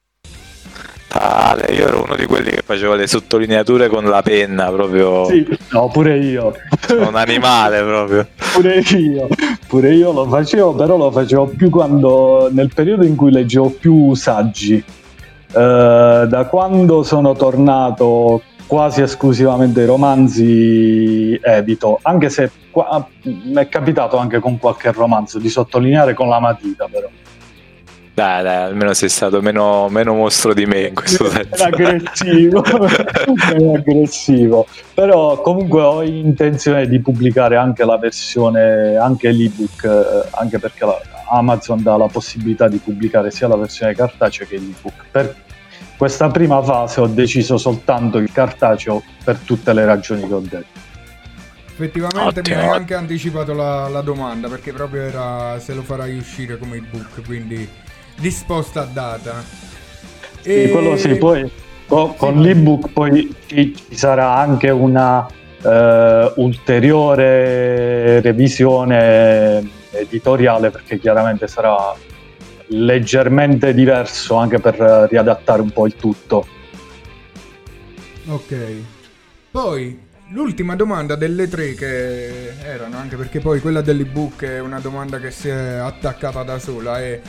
[1.20, 1.72] totale.
[1.74, 5.26] Io ero uno di quelli che faceva le sottolineature con la penna, proprio.
[5.26, 6.54] Sì, no, pure io.
[6.88, 8.26] Un animale proprio.
[8.54, 9.28] Pure io,
[9.68, 14.14] pure io lo facevo, però lo facevo più quando nel periodo in cui leggevo più
[14.14, 14.82] saggi.
[15.52, 23.68] Uh, da quando sono tornato quasi esclusivamente ai romanzi evito, anche se qua, mi è
[23.68, 27.08] capitato anche con qualche romanzo di sottolineare con la matita però.
[28.14, 31.64] Dai, dai, almeno sei stato meno, meno mostro di me in questo senso.
[31.64, 32.62] aggressivo,
[33.74, 34.66] aggressivo.
[34.94, 40.96] Però comunque ho intenzione di pubblicare anche la versione, anche l'ebook, eh, anche perché la,
[41.30, 45.06] Amazon dà la possibilità di pubblicare sia la versione cartacea che l'ebook.
[45.10, 45.34] Per
[46.00, 50.80] questa prima fase ho deciso soltanto il cartaceo per tutte le ragioni che ho detto.
[51.72, 52.56] Effettivamente Ottimo.
[52.56, 56.76] mi hai anche anticipato la, la, domanda perché proprio era se lo farai uscire come
[56.76, 57.68] ebook, quindi
[58.16, 59.44] disposta a data.
[60.42, 60.64] E...
[60.64, 61.50] Sì, quello sì, poi
[61.86, 71.46] con, con l'ebook poi ci, ci sarà anche una uh, ulteriore revisione editoriale perché chiaramente
[71.46, 71.94] sarà
[72.70, 74.74] leggermente diverso anche per
[75.08, 76.46] riadattare un po' il tutto.
[78.26, 78.56] Ok.
[79.50, 85.18] Poi l'ultima domanda delle tre che erano, anche perché poi quella dell'ebook è una domanda
[85.18, 87.20] che si è attaccata da sola, è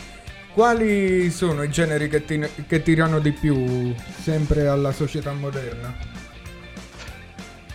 [0.54, 5.96] quali sono i generi che, ti, che tirano di più sempre alla società moderna?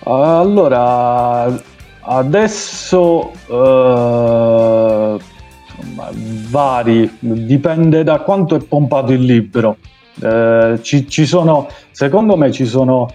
[0.05, 1.61] Allora,
[2.03, 5.19] adesso uh,
[6.49, 9.77] vari, dipende da quanto è pompato il libro.
[10.21, 13.13] Uh, ci, ci, sono, secondo me ci sono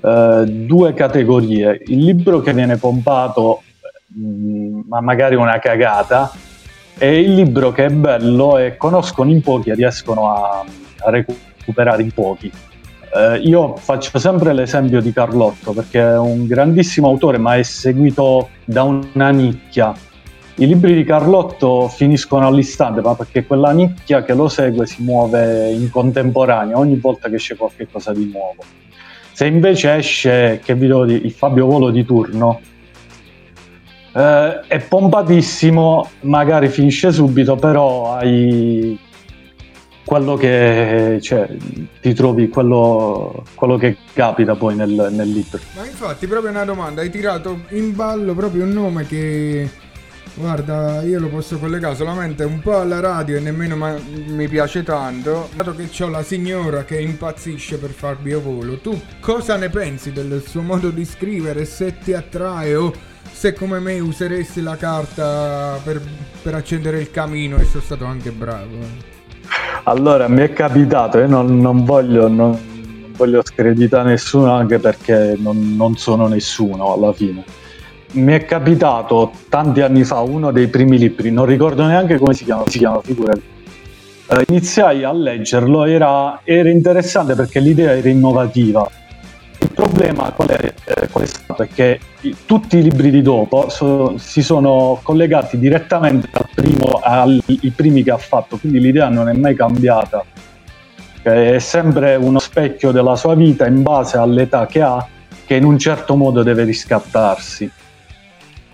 [0.00, 1.82] uh, due categorie.
[1.86, 3.62] Il libro che viene pompato,
[4.06, 6.30] mh, ma magari una cagata,
[6.98, 10.64] e il libro che è bello e conoscono in pochi e riescono a,
[11.00, 12.50] a recuperare in pochi.
[13.14, 18.48] Eh, io faccio sempre l'esempio di Carlotto perché è un grandissimo autore ma è seguito
[18.64, 19.94] da una nicchia.
[20.58, 25.70] I libri di Carlotto finiscono all'istante ma perché quella nicchia che lo segue si muove
[25.70, 28.64] in contemporanea ogni volta che esce qualcosa di nuovo.
[29.32, 32.58] Se invece esce, che vi devo dire, il Fabio Volo di turno,
[34.14, 38.98] eh, è pompatissimo, magari finisce subito, però hai
[40.06, 41.54] quello che cioè,
[42.00, 45.60] ti trovi, quello, quello, che capita poi nel, nel libro.
[45.74, 49.68] Ma infatti, proprio una domanda, hai tirato in ballo proprio un nome che
[50.38, 54.82] Guarda, io lo posso collegare solamente un po' alla radio e nemmeno ma- mi piace
[54.82, 55.48] tanto.
[55.54, 60.42] Dato che ho la signora che impazzisce per far biovolo, tu cosa ne pensi del
[60.46, 61.64] suo modo di scrivere?
[61.64, 62.92] Se ti attrae o
[63.32, 66.02] se come me useresti la carta per,
[66.42, 68.76] per accendere il camino e sono stato anche bravo.
[69.84, 72.58] Allora, mi è capitato, io non, non voglio, non
[73.16, 77.42] voglio screditare nessuno anche perché non, non sono nessuno alla fine.
[78.12, 82.44] Mi è capitato tanti anni fa uno dei primi libri, non ricordo neanche come si
[82.44, 83.42] chiama, si chiama figurati.
[84.28, 88.88] Eh, iniziai a leggerlo, era, era interessante perché l'idea era innovativa
[89.58, 91.62] il problema qual è, eh, qual è stato?
[91.62, 97.00] È che i- tutti i libri di dopo so- si sono collegati direttamente al primo,
[97.02, 97.42] ai
[97.74, 100.24] primi che ha fatto, quindi l'idea non è mai cambiata.
[101.22, 105.04] È sempre uno specchio della sua vita in base all'età che ha,
[105.44, 107.70] che in un certo modo deve riscattarsi.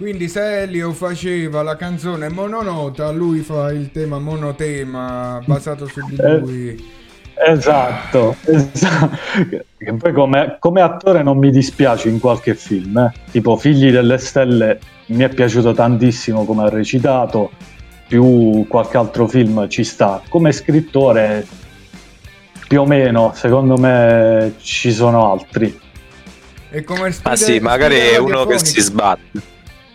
[0.02, 6.16] Quindi se Elio faceva la canzone mononota, lui fa il tema monotema basato su di
[6.16, 6.38] Eh.
[6.38, 6.84] lui.
[7.46, 9.16] Esatto, esatto.
[9.78, 13.12] Che poi come, come attore non mi dispiace in qualche film, eh.
[13.30, 17.52] tipo Figli delle Stelle mi è piaciuto tantissimo come ha recitato,
[18.08, 20.20] più qualche altro film ci sta.
[20.28, 21.46] Come scrittore
[22.66, 25.78] più o meno, secondo me ci sono altri.
[26.70, 29.50] E come Ma stile- sì, magari è uno che si sbatte.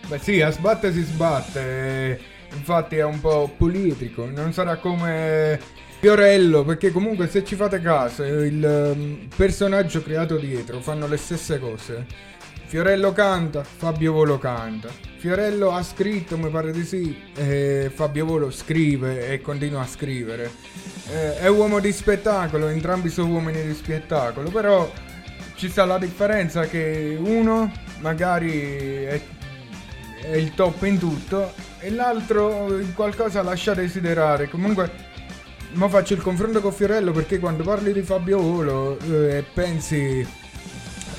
[0.08, 2.18] Beh sì, a sbatte si sbatte.
[2.54, 4.26] Infatti è un po' politico.
[4.26, 5.60] Non sarà come
[6.00, 11.58] Fiorello, perché comunque se ci fate caso, il ehm, personaggio creato dietro fanno le stesse
[11.58, 12.06] cose.
[12.66, 14.88] Fiorello canta, Fabio Volo canta.
[15.16, 20.50] Fiorello ha scritto, mi pare di sì, e Fabio Volo scrive e continua a scrivere.
[21.10, 24.90] Eh, è uomo di spettacolo, entrambi sono uomini di spettacolo, però
[25.56, 29.20] ci sta la differenza che uno magari è,
[30.30, 34.48] è il top in tutto e l'altro in qualcosa lascia desiderare.
[34.48, 34.90] Comunque,
[35.72, 40.26] ma faccio il confronto con Fiorello perché quando parli di Fabio Volo eh, e pensi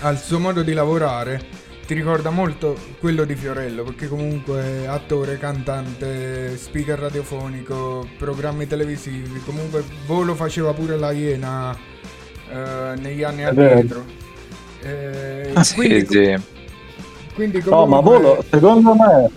[0.01, 1.41] al suo modo di lavorare,
[1.86, 9.84] ti ricorda molto quello di Fiorello, perché comunque attore, cantante, speaker radiofonico, programmi televisivi, comunque
[10.05, 11.76] Volo faceva pure la Iena
[12.49, 14.05] eh, negli anni addietro.
[14.82, 16.59] Eh, Ah, Sì, quindi, sì.
[17.39, 19.29] Quindi No, ma comunque- Volo, secondo me,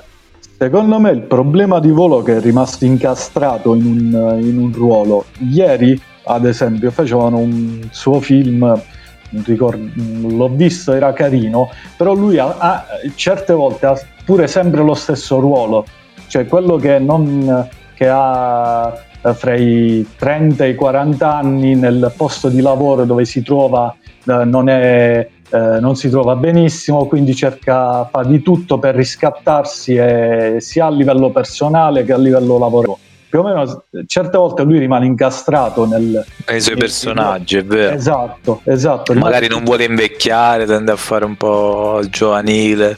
[0.59, 5.25] secondo me il problema di Volo che è rimasto incastrato in un, in un ruolo.
[5.39, 12.39] Ieri, ad esempio, facevano un suo film, non ricordo, l'ho visto, era carino, però lui
[12.39, 12.85] ha, ha-
[13.15, 15.87] certe volte ha pure sempre lo stesso ruolo,
[16.27, 18.93] cioè quello che, non, che ha
[19.23, 23.95] eh, fra i 30 e i 40 anni nel posto di lavoro dove si trova
[24.25, 29.95] eh, non è eh, non si trova benissimo, quindi cerca fa di tutto per riscattarsi
[29.95, 32.99] eh, sia a livello personale che a livello lavorativo.
[33.33, 36.23] Più o meno certe volte lui rimane incastrato nel...
[36.47, 37.95] Nei suoi personaggi, è vero.
[37.95, 39.15] Esatto, esatto.
[39.15, 42.95] Magari non vuole invecchiare, tende a fare un po' il giovanile.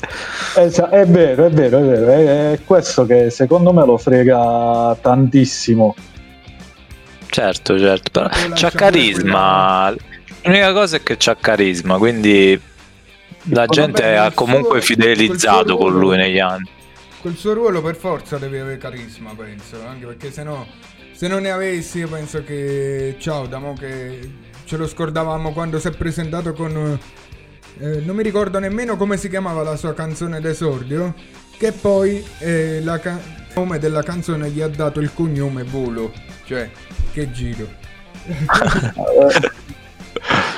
[0.57, 2.07] Esa- è vero, è vero, è vero.
[2.11, 5.94] È, è questo che secondo me lo frega tantissimo.
[7.28, 9.94] Certo, certo, però c'ha carisma.
[10.45, 12.61] L'unica cosa è che c'ha carisma, quindi
[13.45, 16.68] la gente ha comunque suo- fidelizzato con lui negli anni.
[17.22, 20.66] Col suo ruolo per forza devi avere carisma, penso, anche perché se no,
[21.12, 24.32] se non ne avessi io penso che, ciao, da mo che
[24.64, 26.99] ce lo scordavamo quando si è presentato con,
[27.78, 31.14] eh, non mi ricordo nemmeno come si chiamava la sua canzone d'esordio,
[31.57, 36.12] che poi eh, la ca- il nome della canzone gli ha dato il cognome Volo,
[36.45, 36.70] cioè,
[37.12, 37.66] che giro.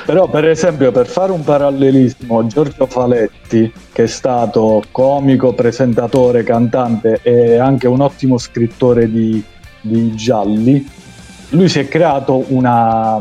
[0.07, 7.19] Però, per esempio, per fare un parallelismo, Giorgio Faletti, che è stato comico, presentatore, cantante
[7.23, 9.43] e anche un ottimo scrittore di,
[9.81, 10.89] di gialli,
[11.49, 13.17] lui si è creato una,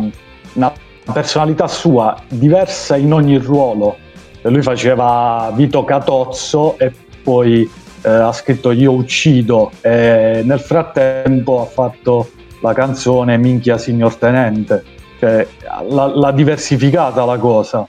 [0.52, 0.72] una
[1.12, 3.96] personalità sua diversa in ogni ruolo.
[4.42, 7.68] Lui faceva Vito Catozzo e poi
[8.02, 12.30] eh, ha scritto Io uccido e nel frattempo ha fatto
[12.60, 14.94] la canzone Minchia signor tenente.
[15.18, 15.46] Cioè,
[15.88, 17.86] l'ha, l'ha diversificata la cosa.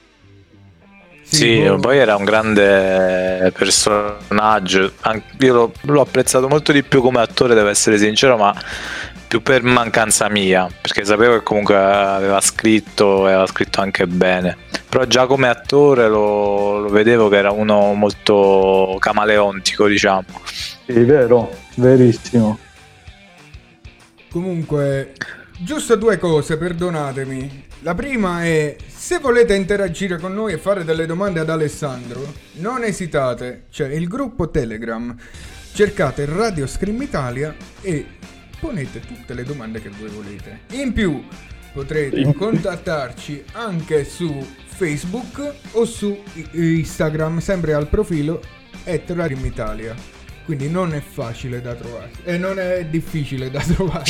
[1.23, 4.93] Sì, Volo- poi era un grande personaggio.
[5.39, 8.55] Io l'ho, l'ho apprezzato molto di più come attore, devo essere sincero, ma
[9.28, 14.55] più per mancanza mia, perché sapevo che comunque aveva scritto e aveva scritto anche bene.
[14.88, 20.23] Però già come attore lo, lo vedevo che era uno molto camaleontico, diciamo.
[20.86, 22.57] Sì, vero, verissimo.
[24.32, 25.13] Comunque,
[25.58, 27.66] giusto due cose, perdonatemi.
[27.82, 32.84] La prima è, se volete interagire con noi e fare delle domande ad Alessandro, non
[32.84, 35.16] esitate, c'è il gruppo Telegram,
[35.74, 38.05] cercate Radio Scream Italia e
[38.60, 40.62] ponete tutte le domande che voi volete.
[40.72, 41.24] In più,
[41.74, 46.18] potrete contattarci anche su Facebook o su
[46.51, 48.41] Instagram, sempre al profilo
[48.84, 49.95] Scream Italia.
[50.48, 52.10] Quindi non è facile da trovare.
[52.24, 54.06] E non è difficile da trovare.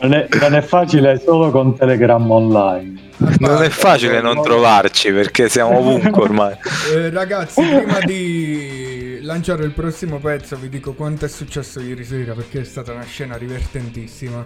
[0.00, 3.12] non, è, non è facile solo con Telegram online.
[3.38, 6.56] Non è facile non trovarci perché siamo ovunque ormai.
[6.92, 12.34] Eh, ragazzi, prima di lanciare il prossimo pezzo vi dico quanto è successo ieri sera
[12.34, 14.44] perché è stata una scena divertentissima.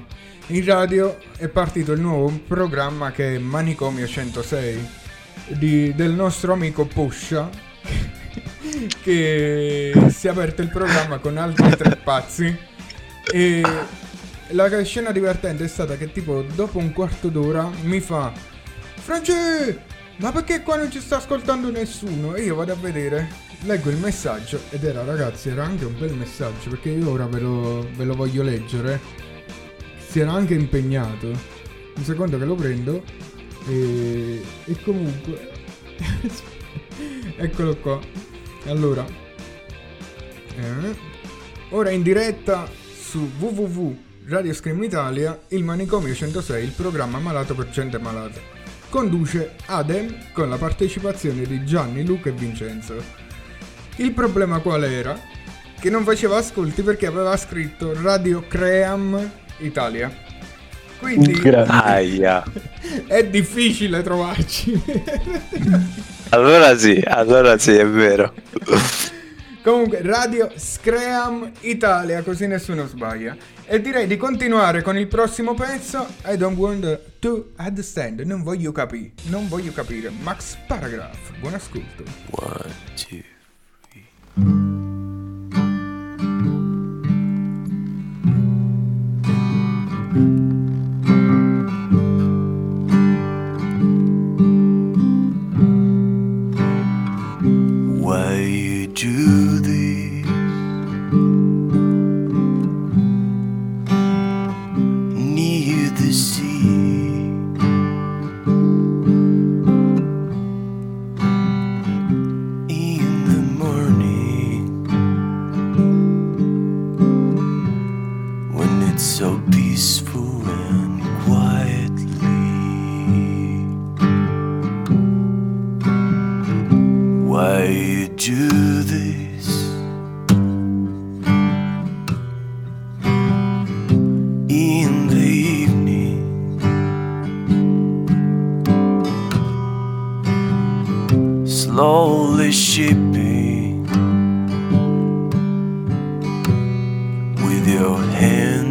[0.49, 4.89] In radio è partito il nuovo programma che è Manicomio 106
[5.47, 7.49] di, del nostro amico Pusha
[9.03, 12.57] che si è aperto il programma con altri tre pazzi.
[13.31, 13.63] E
[14.49, 18.33] la scena divertente è stata che tipo dopo un quarto d'ora mi fa
[18.95, 22.35] France ma perché qua non ci sta ascoltando nessuno?
[22.35, 23.29] E io vado a vedere
[23.63, 27.39] leggo il messaggio ed era ragazzi era anche un bel messaggio perché io ora ve
[27.39, 29.01] lo, ve lo voglio leggere.
[29.99, 31.29] Si era anche impegnato.
[31.29, 33.03] Un secondo che lo prendo
[33.69, 35.51] e, e comunque
[37.37, 38.01] eccolo qua
[38.69, 39.05] allora
[40.57, 40.97] eh,
[41.71, 43.97] ora in diretta su www
[44.27, 48.41] Radio Scream Italia il Manicomio 106 il programma malato per gente malata
[48.89, 52.97] conduce Adem con la partecipazione di Gianni, Luca e Vincenzo
[53.97, 55.19] il problema qual era?
[55.81, 60.27] che non faceva ascolti perché aveva scritto Radio Cream Italia
[60.99, 62.43] quindi Aia.
[63.07, 64.83] è difficile trovarci.
[66.31, 68.33] Allora sì, allora sì, è vero.
[69.63, 73.37] Comunque, Radio Scream Italia, così nessuno sbaglia.
[73.67, 76.07] E direi di continuare con il prossimo pezzo.
[76.27, 78.21] I don't want to understand.
[78.21, 79.13] Non voglio capire.
[79.25, 80.11] Non voglio capire.
[80.23, 81.39] Max Paragraph.
[81.41, 82.03] Buon ascolto.
[82.31, 83.23] One, two,
[83.91, 84.07] three.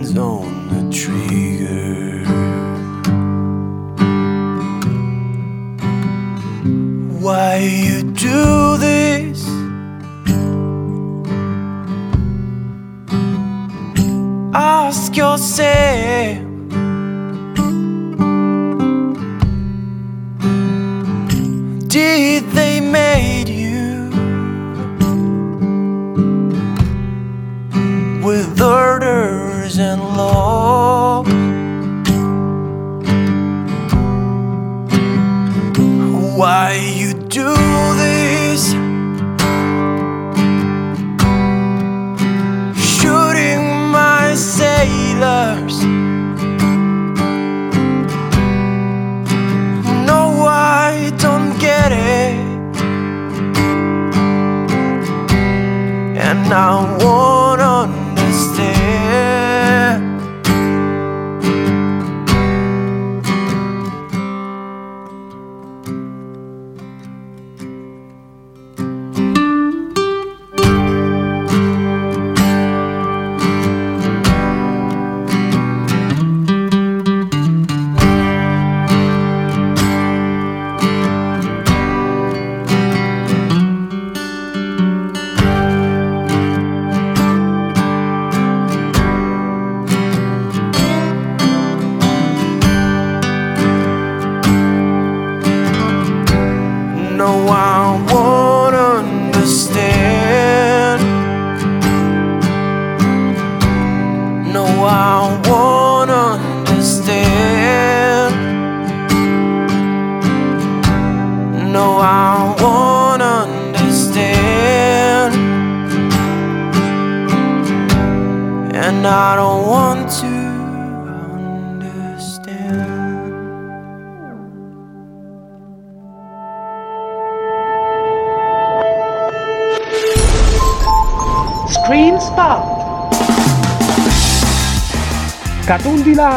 [0.07, 0.66] zone.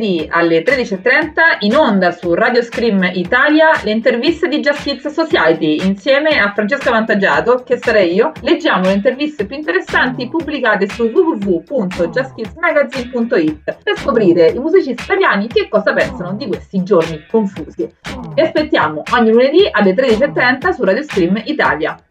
[0.00, 5.84] Lunedì alle 13.30 in onda su Radio Scream Italia le interviste di Just Kids Society
[5.84, 13.76] insieme a Francesca Vantaggiato, che sarei io, leggiamo le interviste più interessanti pubblicate su www.justkidsmagazine.it
[13.82, 17.86] per scoprire i musicisti italiani che cosa pensano di questi giorni confusi.
[18.34, 22.02] Vi aspettiamo ogni lunedì alle 13.30 su Radio Scream Italia.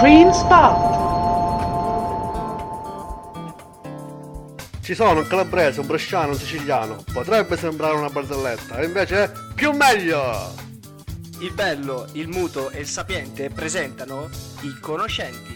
[0.00, 0.98] Screen Spot!
[4.80, 7.04] Ci sono un calabrese, un bresciano, un siciliano.
[7.12, 10.54] Potrebbe sembrare una barzelletta, invece è più meglio!
[11.40, 14.30] Il bello, il muto e il sapiente presentano
[14.62, 15.54] i conoscenti.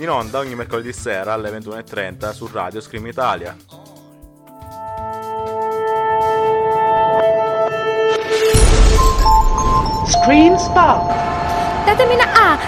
[0.00, 3.56] In onda ogni mercoledì sera alle 21.30 su Radio Scream Italia.
[10.04, 11.38] Screen Spot!
[11.86, 12.67] Datemi una A,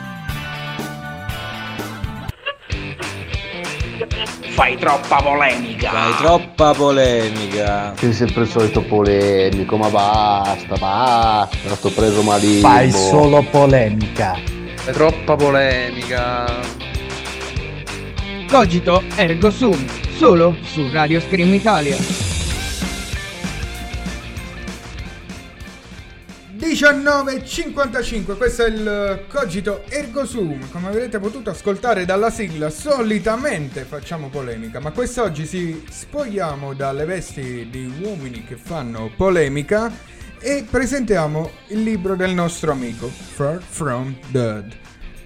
[4.07, 5.91] Fai troppa polemica.
[5.91, 7.93] Fai troppa polemica.
[7.97, 11.75] Sei sempre il solito polemico, ma basta, basta.
[11.75, 12.67] Sto preso malissimo.
[12.67, 14.37] Fai solo polemica.
[14.75, 16.45] Fai troppa polemica.
[18.49, 19.85] Cogito ergo sum,
[20.17, 22.30] solo su Radio Scream Italia.
[26.71, 30.69] 19.55, questo è il Cogito Ergo Sum.
[30.71, 37.67] Come avrete potuto ascoltare dalla sigla, solitamente facciamo polemica, ma quest'oggi si spogliamo dalle vesti
[37.69, 39.91] di uomini che fanno polemica
[40.39, 44.73] e presentiamo il libro del nostro amico, Far From Dead.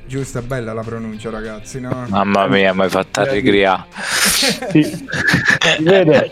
[0.08, 2.08] Giusta, bella la pronuncia, ragazzi, no?
[2.10, 3.86] Mamma mia, mi hai fatto allegria.
[3.92, 5.08] Si, si
[5.82, 6.28] vede,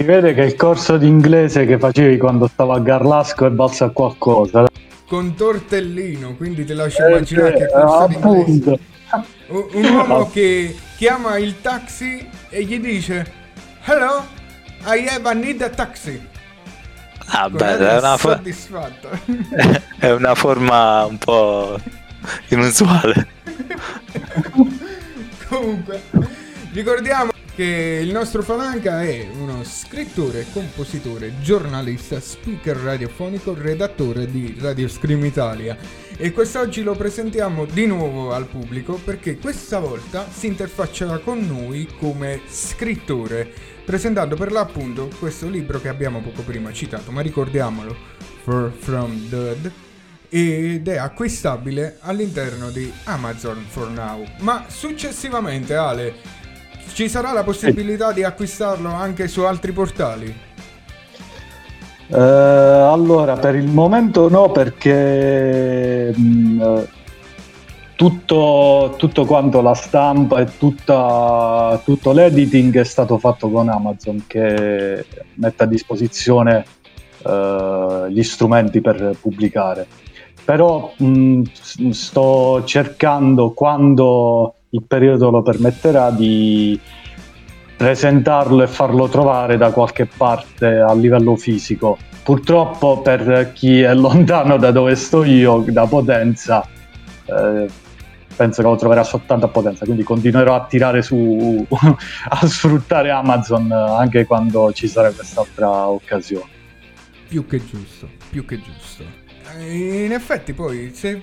[0.00, 3.84] si vede che il corso di inglese che facevi quando stavo a Garlasco è valso
[3.84, 4.64] a qualcosa.
[5.06, 8.78] Con tortellino, quindi ti lascio Eh, immaginare che eh, corso di inglese.
[9.10, 9.28] appunto.
[9.48, 13.30] Un un uomo che chiama il taxi e gli dice
[13.84, 14.24] Hello,
[14.86, 16.28] I have a need a taxi.
[17.30, 19.08] Vabbè, Guarda, è una, fo- soddisfatto.
[20.00, 21.78] è una forma un po'
[22.48, 23.26] inusuale.
[25.46, 26.00] Comunque,
[26.72, 34.88] ricordiamo che il nostro Falanca è uno scrittore, compositore, giornalista, speaker radiofonico, redattore di Radio
[34.88, 35.76] Scream Italia.
[36.16, 41.86] E quest'oggi lo presentiamo di nuovo al pubblico perché questa volta si interfaccerà con noi
[41.98, 43.52] come scrittore,
[43.84, 47.94] presentando per l'appunto questo libro che abbiamo poco prima citato, ma ricordiamolo,
[48.42, 49.70] For From Dead,
[50.30, 54.24] ed è acquistabile all'interno di Amazon for Now.
[54.38, 56.39] Ma successivamente, Ale,
[56.92, 60.34] ci sarà la possibilità di acquistarlo anche su altri portali?
[62.12, 66.88] Eh, allora, per il momento no, perché mh, eh,
[67.94, 75.04] tutto, tutto quanto la stampa e tutta- tutto l'editing è stato fatto con Amazon che
[75.34, 76.64] mette a disposizione
[77.24, 79.86] eh, gli strumenti per pubblicare.
[80.44, 86.78] Però mh, s- sto cercando, quando il periodo lo permetterà, di
[87.76, 91.96] presentarlo e farlo trovare da qualche parte a livello fisico.
[92.22, 96.68] Purtroppo per chi è lontano da dove sto io, da Potenza,
[97.24, 97.66] eh,
[98.36, 103.72] penso che lo troverà soltanto a potenza, quindi continuerò a tirare su, a sfruttare Amazon
[103.72, 106.58] anche quando ci sarà quest'altra occasione.
[107.28, 109.04] Più che giusto, più che giusto.
[109.58, 111.20] Eh, in effetti poi se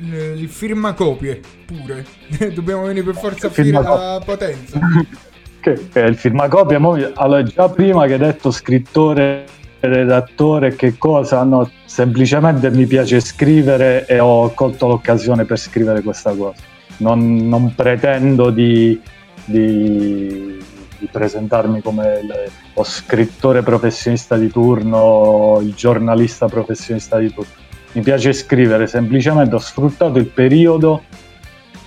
[0.00, 2.04] il firmacopie pure,
[2.54, 4.78] dobbiamo venire per forza a finire la potenza.
[5.60, 6.76] che, è il firmacopie,
[7.14, 9.44] allora già prima che hai detto scrittore
[9.80, 11.42] redattore che cosa?
[11.44, 16.60] No, semplicemente mi piace scrivere e ho colto l'occasione per scrivere questa cosa.
[16.98, 19.00] Non, non pretendo di,
[19.44, 20.58] di,
[20.98, 27.66] di, presentarmi come il, lo scrittore professionista di turno, il giornalista professionista di turno.
[27.98, 31.02] Mi piace scrivere, semplicemente ho sfruttato il periodo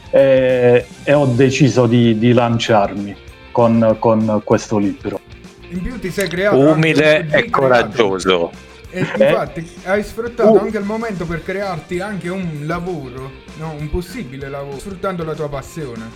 [0.10, 3.16] e, e ho deciso di, di lanciarmi
[3.54, 5.22] con, con questo libro.
[5.70, 8.52] In più ti sei creato umile e coraggioso.
[8.90, 9.90] E infatti eh?
[9.90, 10.58] hai sfruttato uh.
[10.58, 13.74] anche il momento per crearti anche un lavoro, no?
[13.80, 16.10] un possibile lavoro, sfruttando la tua passione.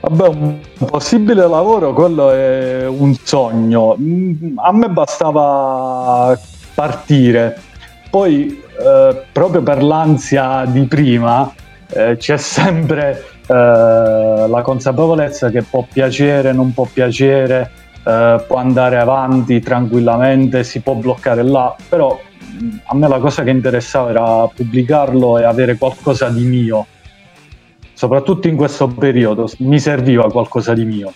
[0.00, 3.96] Vabbè, un possibile lavoro, quello è un sogno.
[4.00, 6.36] Mm, a me bastava
[6.74, 7.62] partire.
[8.10, 11.52] Poi, eh, proprio per l'ansia di prima,
[11.88, 17.70] eh, c'è sempre eh, la consapevolezza che può piacere, non può piacere,
[18.04, 22.18] eh, può andare avanti tranquillamente, si può bloccare là, però
[22.84, 26.86] a me la cosa che interessava era pubblicarlo e avere qualcosa di mio,
[27.92, 31.12] soprattutto in questo periodo mi serviva qualcosa di mio.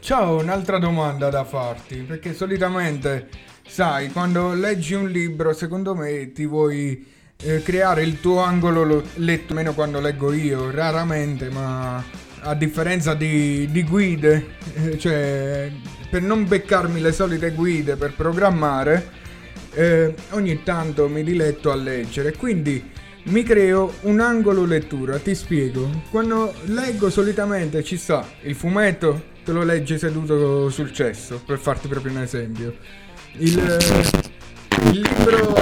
[0.00, 3.28] Ciao, un'altra domanda da farti, perché solitamente,
[3.66, 7.06] sai, quando leggi un libro, secondo me ti vuoi
[7.42, 12.02] eh, creare il tuo angolo letto, meno quando leggo io, raramente, ma
[12.46, 15.70] a differenza di, di guide, eh, cioè
[16.10, 19.22] per non beccarmi le solite guide per programmare,
[19.72, 22.36] eh, ogni tanto mi diletto a leggere.
[22.36, 22.90] Quindi
[23.24, 26.02] mi creo un angolo lettura, ti spiego.
[26.10, 31.88] Quando leggo solitamente ci sta il fumetto, te lo leggi seduto sul cesso, per farti
[31.88, 32.76] proprio un esempio.
[33.38, 33.76] Il,
[34.92, 35.54] il libro...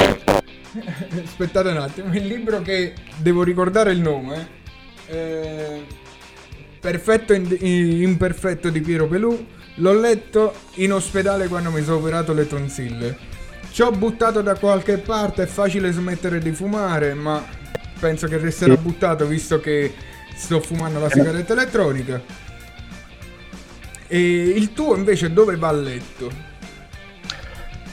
[1.22, 4.48] Aspettate un attimo, il libro che devo ricordare il nome.
[5.06, 6.00] Eh,
[6.80, 9.46] Perfetto in, imperfetto di Piero Pelù
[9.76, 13.16] L'ho letto in ospedale quando mi sono operato le tonsille.
[13.70, 17.42] Ci ho buttato da qualche parte, è facile smettere di fumare, ma
[17.98, 19.94] penso che resterà buttato visto che
[20.36, 22.20] sto fumando la sigaretta elettronica.
[24.08, 26.51] E il tuo invece dove va a letto?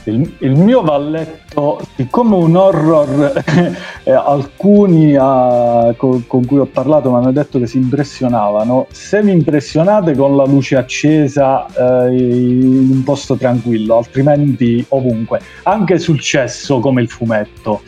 [0.04, 3.42] Il, il, mio valletto, siccome un horror,
[4.04, 9.22] eh, alcuni uh, con, con, cui ho parlato mi hanno detto che si impressionavano, se
[9.22, 16.20] vi impressionate con la luce accesa eh, in un posto tranquillo, altrimenti ovunque, anche sul
[16.20, 17.82] cesso come il fumetto,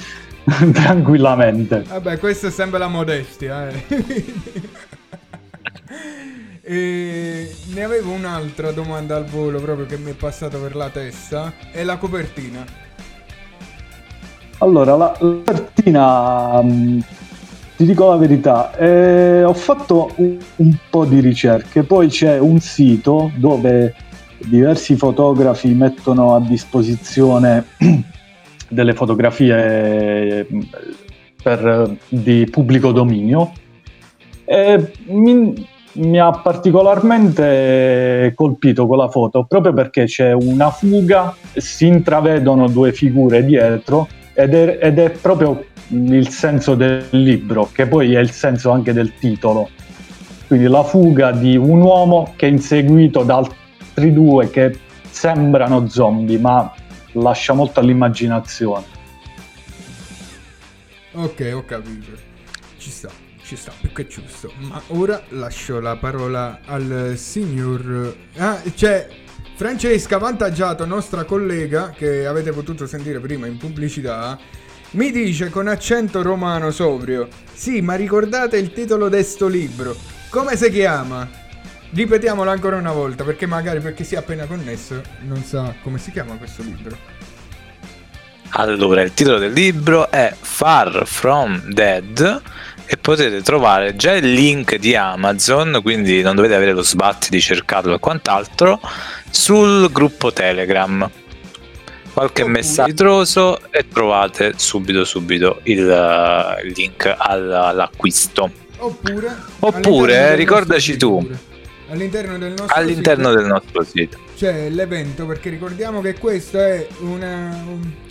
[0.72, 1.84] tranquillamente.
[1.88, 3.68] Vabbè, questa è sempre la modestia.
[3.68, 4.90] Eh.
[6.64, 11.52] E ne avevo un'altra domanda al volo proprio che mi è passata per la testa.
[11.72, 12.64] È la copertina.
[14.58, 17.02] Allora, la, la copertina, um,
[17.76, 22.60] ti dico la verità, eh, ho fatto un, un, po' di ricerche, poi c'è un
[22.60, 23.92] sito dove
[24.38, 27.64] diversi fotografi mettono a disposizione
[28.68, 30.60] delle fotografie mm,
[31.42, 33.52] per, di pubblico dominio.
[34.44, 42.68] E mi, mi ha particolarmente colpito quella foto proprio perché c'è una fuga, si intravedono
[42.68, 48.20] due figure dietro ed è, ed è, proprio il senso del libro, che poi è
[48.20, 49.68] il senso anche del titolo.
[50.46, 54.78] Quindi la fuga di un uomo che è inseguito da altri due che
[55.10, 56.72] sembrano zombie, ma
[57.12, 58.84] lascia molto all'immaginazione.
[61.12, 62.10] Ok, ho capito.
[62.78, 63.21] Ci sta
[63.52, 64.50] ci sta più che giusto.
[64.60, 68.16] Ma ora lascio la parola al signor.
[68.36, 69.06] Ah, c'è
[69.56, 74.38] Francesca Vantaggiato, nostra collega, che avete potuto sentire prima in pubblicità.
[74.92, 79.94] Mi dice con accento romano sobrio: Sì, ma ricordate il titolo di sto libro?
[80.30, 81.28] Come si chiama?
[81.90, 85.98] Ripetiamolo ancora una volta, perché magari per chi si è appena connesso non sa come
[85.98, 86.96] si chiama questo libro.
[88.54, 92.40] Allora, il titolo del libro è Far From Dead
[92.92, 97.40] e potete trovare già il link di Amazon, quindi non dovete avere lo sbatti di
[97.40, 98.78] cercarlo e quant'altro,
[99.30, 101.10] sul gruppo Telegram.
[102.12, 105.78] Qualche messaggio ritroso e trovate subito subito il,
[106.64, 108.50] il link all'acquisto.
[108.76, 111.26] Oppure, Oppure ricordaci tu.
[111.92, 113.38] All'interno del nostro all'interno sito.
[113.38, 117.54] del nostro sito c'è l'evento perché ricordiamo che questa è una,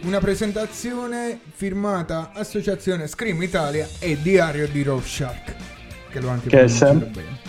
[0.04, 5.56] una, presentazione firmata Associazione Scream Italia e Diario di Rorschach
[6.12, 7.40] che l'ho anche Che è pronunciato sem- bene.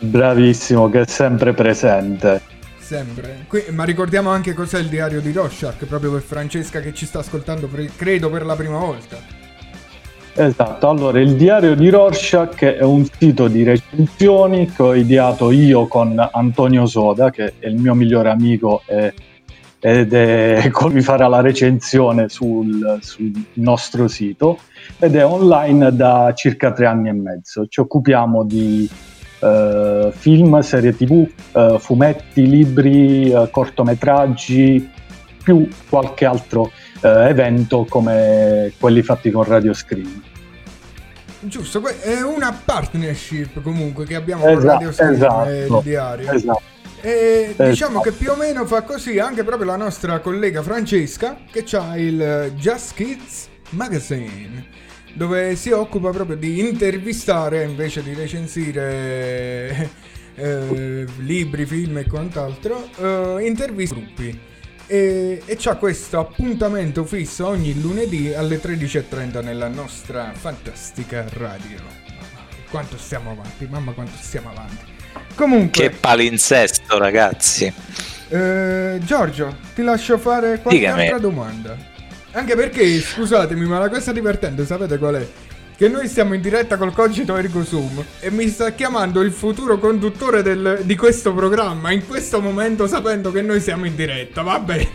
[0.00, 2.40] Bravissimo, che è sempre presente.
[2.78, 3.44] Sempre.
[3.48, 7.18] Qui- ma ricordiamo anche cos'è il diario di Rorschach, proprio per Francesca che ci sta
[7.18, 9.37] ascoltando, credo per la prima volta.
[10.40, 15.88] Esatto, allora il diario di Rorschach è un sito di recensioni che ho ideato io
[15.88, 19.12] con Antonio Soda, che è il mio migliore amico e-
[19.80, 24.60] ed è colui farà la recensione sul, sul nostro sito
[25.00, 27.66] ed è online da circa tre anni e mezzo.
[27.66, 28.88] Ci occupiamo di
[29.40, 34.88] eh, film, serie tv, eh, fumetti, libri, eh, cortometraggi,
[35.42, 36.70] più qualche altro
[37.00, 40.27] evento come quelli fatti con Radio Screen.
[41.40, 46.32] Giusto, è una partnership comunque che abbiamo con Esatto, Radio Screen esatto, e il diario.
[46.32, 46.62] esatto.
[47.00, 51.64] E diciamo che più o meno fa così anche proprio la nostra collega Francesca che
[51.76, 54.66] ha il Just Kids Magazine
[55.14, 59.90] dove si occupa proprio di intervistare invece di recensire
[60.34, 64.47] eh, libri, film e quant'altro, eh, intervista gruppi.
[64.90, 71.76] E, e c'ha questo appuntamento fisso ogni lunedì alle 13.30 nella nostra fantastica radio.
[71.76, 74.96] Mamma, Quanto stiamo avanti, mamma quanto stiamo avanti.
[75.34, 77.70] Comunque, Che palinsesto, ragazzi.
[78.30, 81.02] eh, Giorgio, ti lascio fare qualche Dicami.
[81.02, 81.76] altra domanda.
[82.32, 85.26] Anche perché, scusatemi, ma la cosa divertente, sapete qual è?
[85.78, 89.78] Che noi stiamo in diretta col Cogito Ergo Sum e mi sta chiamando il futuro
[89.78, 94.88] conduttore del- di questo programma in questo momento sapendo che noi siamo in diretta, vabbè.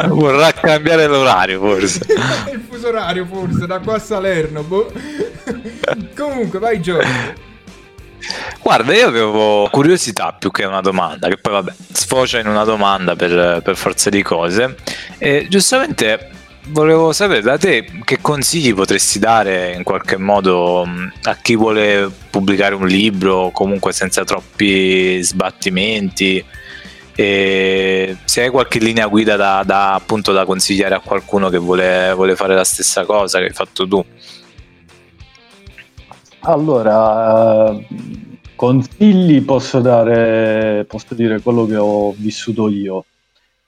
[0.08, 2.06] Vorrà cambiare l'orario, forse.
[2.54, 4.90] il fuso orario forse, da qua a Salerno, boh.
[6.16, 7.42] Comunque, vai Giorgio.
[8.62, 13.14] Guarda, io avevo curiosità più che una domanda, che poi vabbè, sfocia in una domanda
[13.14, 14.74] per, per forza di cose.
[15.18, 16.30] E giustamente
[16.68, 22.10] volevo sapere da te che consigli potresti dare in qualche modo mh, a chi vuole
[22.30, 26.44] pubblicare un libro, comunque senza troppi sbattimenti.
[27.16, 32.12] E se hai qualche linea guida da, da, appunto da consigliare a qualcuno che vuole,
[32.14, 34.04] vuole fare la stessa cosa che hai fatto tu.
[36.40, 37.74] Allora,
[38.56, 43.04] consigli posso dare, posso dire quello che ho vissuto io.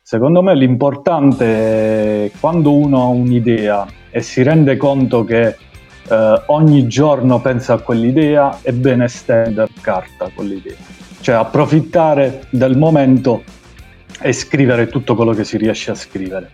[0.09, 6.87] Secondo me l'importante è quando uno ha un'idea e si rende conto che eh, ogni
[6.87, 10.77] giorno pensa a quell'idea, è bene stendere carta quell'idea.
[11.21, 13.43] Cioè approfittare del momento
[14.21, 16.53] e scrivere tutto quello che si riesce a scrivere.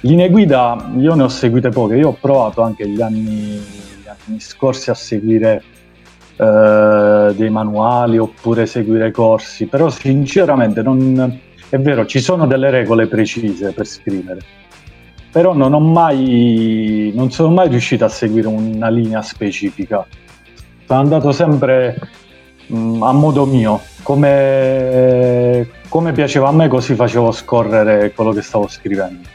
[0.00, 3.56] Linee guida io ne ho seguite poche, io ho provato anche gli anni,
[4.02, 5.62] gli anni scorsi a seguire
[6.36, 11.38] eh, dei manuali oppure seguire corsi, però sinceramente non,
[11.74, 14.38] è vero, ci sono delle regole precise per scrivere,
[15.32, 20.06] però non ho mai, non sono mai riuscito a seguire una linea specifica.
[20.86, 21.98] Sono andato sempre
[22.68, 28.68] mh, a modo mio, come, come piaceva a me, così facevo scorrere quello che stavo
[28.68, 29.28] scrivendo.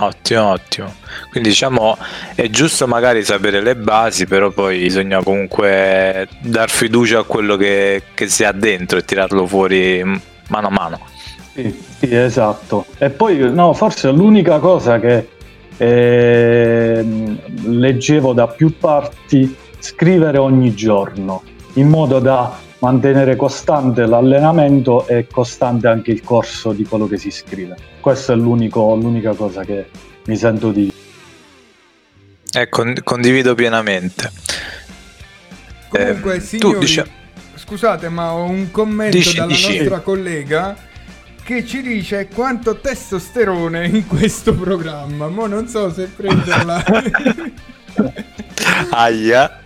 [0.00, 0.92] Ottimo, ottimo.
[1.30, 1.96] Quindi diciamo
[2.34, 8.02] è giusto magari sapere le basi, però poi bisogna comunque dar fiducia a quello che,
[8.14, 10.14] che si ha dentro e tirarlo fuori mm,
[10.48, 11.00] mano a mano.
[11.54, 12.86] Sì, sì, esatto.
[12.98, 15.28] E poi, no, forse l'unica cosa che
[15.76, 17.38] ehm,
[17.78, 21.42] leggevo da più parti, scrivere ogni giorno,
[21.74, 27.30] in modo da mantenere costante l'allenamento e costante anche il corso di quello che si
[27.30, 27.76] scrive.
[28.00, 29.88] Questa è l'unico- l'unica cosa che
[30.26, 30.92] mi sento di
[32.52, 34.30] Eh, con- condivido pienamente.
[35.88, 37.02] Comunque, Eh, tu signori, dici-
[37.68, 39.76] scusate, ma ho un commento Dici, dalla dici.
[39.76, 40.74] nostra collega
[41.44, 45.28] che ci dice quanto testosterone in questo programma.
[45.28, 46.82] Mo' non so se prenderla.
[48.90, 49.60] Aia.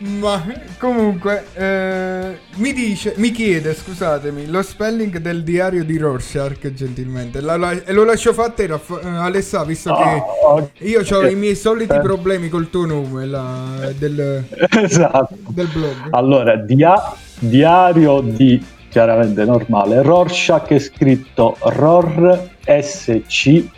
[0.00, 0.40] Ma
[0.78, 7.40] comunque eh, mi dice, mi chiede, scusatemi, lo spelling del diario di Rorschach, gentilmente.
[7.40, 11.26] La- la- e lo lascio fare a te, Raff- eh, Alessà, visto che io ho
[11.26, 12.00] i miei soliti Eh.
[12.00, 14.44] problemi col tuo nome la- del,
[14.84, 15.36] esatto.
[15.48, 15.94] del blog.
[16.10, 20.02] Allora, dia- diario di chiaramente normale.
[20.02, 23.64] Rorschach è scritto ROR S C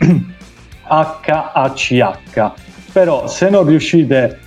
[0.87, 2.51] H A C H.
[2.91, 4.39] Però se non riuscite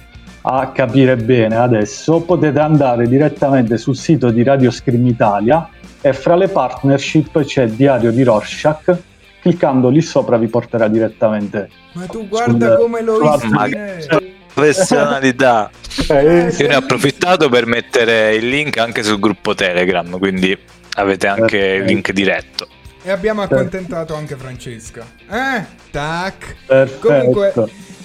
[0.42, 5.68] a capire bene adesso, potete andare direttamente sul sito di Radio Scream Italia
[6.00, 8.96] e fra le partnership c'è Diario di Rorschach.
[9.40, 14.34] Cliccando lì sopra vi porterà direttamente Ma tu guarda come lo ispiri.
[14.54, 15.70] Professionalità.
[16.08, 20.56] Eh, Io ne ho approfittato per mettere il link anche sul gruppo Telegram, quindi
[20.94, 22.68] avete anche il link diretto.
[23.02, 25.06] E abbiamo accontentato anche Francesca.
[25.28, 25.64] Eh?
[25.90, 26.54] Tac.
[26.66, 27.06] Perfetto.
[27.06, 27.52] Comunque,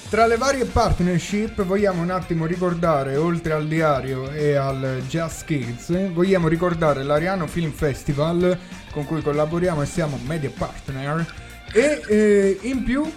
[0.09, 6.11] Tra le varie partnership vogliamo un attimo ricordare, oltre al diario e al Jazz Kids,
[6.11, 8.57] vogliamo ricordare l'Ariano Film Festival
[8.91, 11.23] con cui collaboriamo e siamo media partner
[11.71, 13.07] e eh, in più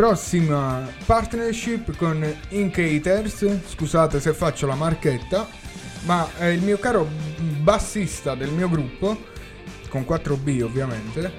[0.00, 5.46] prossima partnership con Inkaters, scusate se faccio la marchetta,
[6.06, 7.06] ma è il mio caro
[7.60, 9.14] bassista del mio gruppo,
[9.90, 11.30] con 4B ovviamente,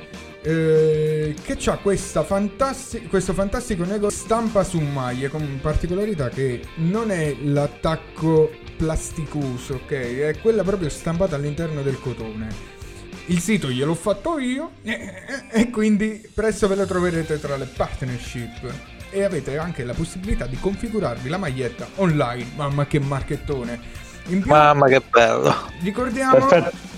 [0.43, 7.35] eh, che ha fantassi- questo fantastico negozio stampa su maglie con particolarità che non è
[7.41, 9.91] l'attacco plasticoso, ok?
[9.91, 12.70] È quella proprio stampata all'interno del cotone.
[13.31, 18.69] Il sito gliel'ho fatto io e quindi presto ve lo troverete tra le partnership
[19.09, 22.47] e avete anche la possibilità di configurarvi la maglietta online.
[22.57, 23.79] Mamma che marchettone!
[24.27, 25.55] Più, Mamma che bello!
[25.81, 26.89] Ricordiamo Perfetto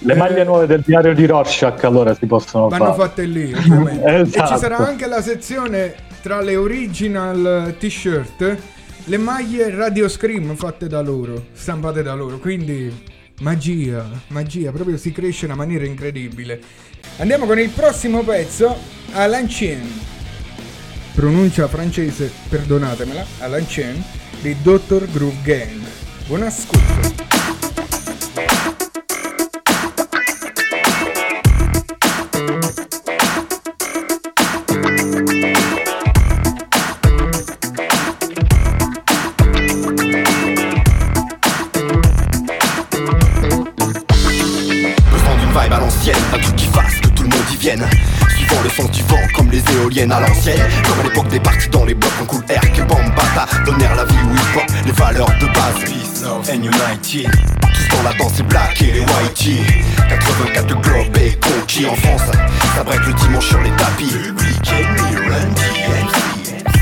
[0.00, 3.08] le maglie nuove del diario di Rorschach allora si possono Vanno fare.
[3.08, 4.14] fatte lì, ovviamente.
[4.14, 4.44] esatto.
[4.44, 4.90] E ci sarà esatto.
[4.90, 8.56] anche la sezione tra le original t-shirt,
[9.04, 12.38] le maglie Radio Scream fatte da loro, stampate da loro.
[12.38, 16.60] Quindi magia, magia, proprio si cresce in una maniera incredibile.
[17.18, 18.76] Andiamo con il prossimo pezzo,
[19.12, 19.86] Alan Chen.
[21.14, 24.02] Pronuncia francese, perdonatemela, Alan Chen
[24.40, 25.10] di Dr.
[25.10, 25.80] Groove Gang.
[26.26, 27.37] Buon ascolto.
[47.68, 50.58] Suivant le sens du vent comme les éoliennes à l'ancienne.
[50.88, 53.46] Comme à l'époque des parties dans les blocs en cool air que Bambata.
[53.66, 55.84] Donnèrent la vie où hip hop, les valeurs de base.
[55.84, 57.26] Peace, love and unity.
[57.60, 59.84] Tous dans la danse, les black et les whitey.
[60.08, 62.22] 84 le globe est conquis en France.
[62.74, 64.14] Ça break le dimanche sur les tapis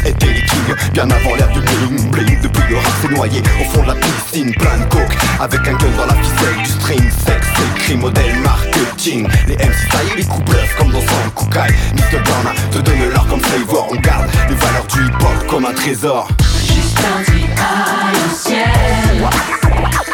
[0.08, 0.46] étaient les
[0.92, 3.94] Bien avant l'ère du bling bling Depuis le rap s'est noyé au fond de la
[3.94, 7.46] piscine Plein de coke avec un gun dans la ficelle Du string sex,
[7.76, 9.28] écrit modèle marketing.
[9.46, 12.22] Les MC est les coups comme dans son Kukai Mr.
[12.24, 13.88] Burna te donne l'or comme flavor.
[13.90, 16.28] On garde les valeurs du hip hop comme un trésor.
[16.60, 17.22] Juste un
[17.62, 20.05] à l'ancienne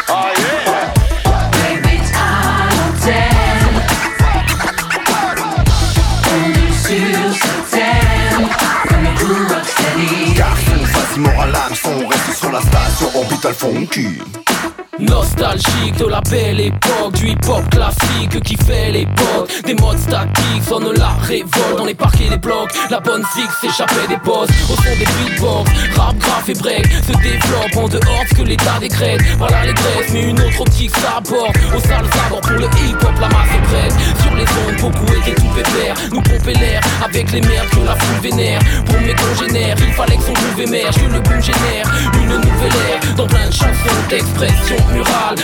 [10.36, 11.52] Car ils sont face immorale,
[11.84, 14.51] on reste sur la station orbital funky.
[14.99, 20.93] Nostalgique de la belle époque Du hip-hop classique qui fait l'époque Des modes statiques sonne
[20.97, 22.70] la révolte Dans les parquets des blocs.
[22.90, 27.12] La bonne fixe s'échappait des postes Au son des beatbox Rap, graph et break Se
[27.22, 29.22] développe en dehors de ce que l'état décrète.
[29.38, 31.57] Voilà les graisses mais une autre optique s'aborde.
[31.74, 33.95] Au sale abord pour le hip-hop la masse est prête.
[34.20, 35.95] Sur les ondes beaucoup étaient tout pépère.
[36.12, 38.61] Nous pomper l'air avec les merdes que la foule vénère.
[38.84, 42.78] Pour mes congénères il fallait que son groove émerge Que le boom génère une nouvelle
[42.90, 43.14] ère.
[43.16, 44.81] Dans plein de chansons d'expression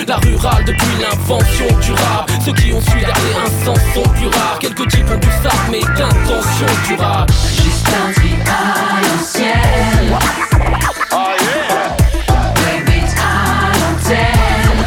[0.08, 2.30] la rurale depuis l'invention du rap.
[2.44, 4.58] Ceux qui ont su garder un sens sont plus rares.
[4.58, 7.32] Quelques types ont du ça mais d'intention durable
[7.62, 10.18] Juste un tri à l'ancienne
[11.12, 11.96] Oh yeah.
[12.54, 14.78] Baby à l'antenne.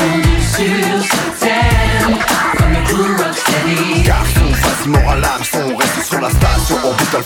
[0.00, 2.18] On est sur thème.
[2.58, 7.22] Comme les cool rocksteady Garçon, mort à l'âme Son reste sur la station orbital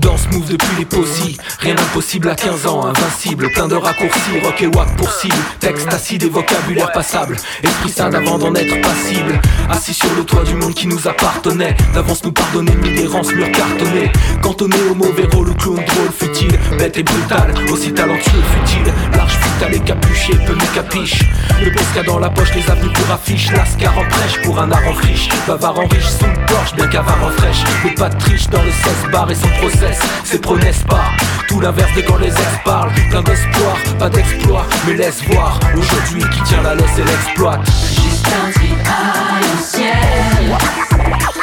[0.00, 4.40] funky Danse move depuis les possibles, rien d'impossible à 15 ans, invincible, plein de raccourcis,
[4.42, 8.80] rock et wack pour cible, texte acide et vocabulaire passable, esprit sain avant d'en être
[8.80, 13.32] passible, assis sur le toit du monde qui nous appartenait, d'avance nous pardonner, mille errances,
[13.32, 14.10] mur cartonné,
[14.42, 19.32] cantonné au mauvais rôle, le clown drôle, futile, bête et brutal, aussi talentueux, futile, large
[19.32, 21.24] futal et capuché, peu nous capiche,
[21.62, 24.88] le pesca dans la poche, les avenues pour affiche, lascar en prêche pour un art
[24.88, 28.18] en friche, bavard en riche, sous le porche, bien qu'avare en fraîche, mais pas de
[28.18, 29.89] triche dans le 16 bar et son procès
[30.24, 31.10] c'est n'est-ce pas.
[31.48, 34.66] Tout l'inverse de quand les ex parlent Plein d'espoir, pas d'exploit.
[34.86, 37.66] Mais laisse voir aujourd'hui qui tient la laisse et l'exploite.
[37.66, 38.50] Juste un
[38.88, 40.58] à l'ancienne.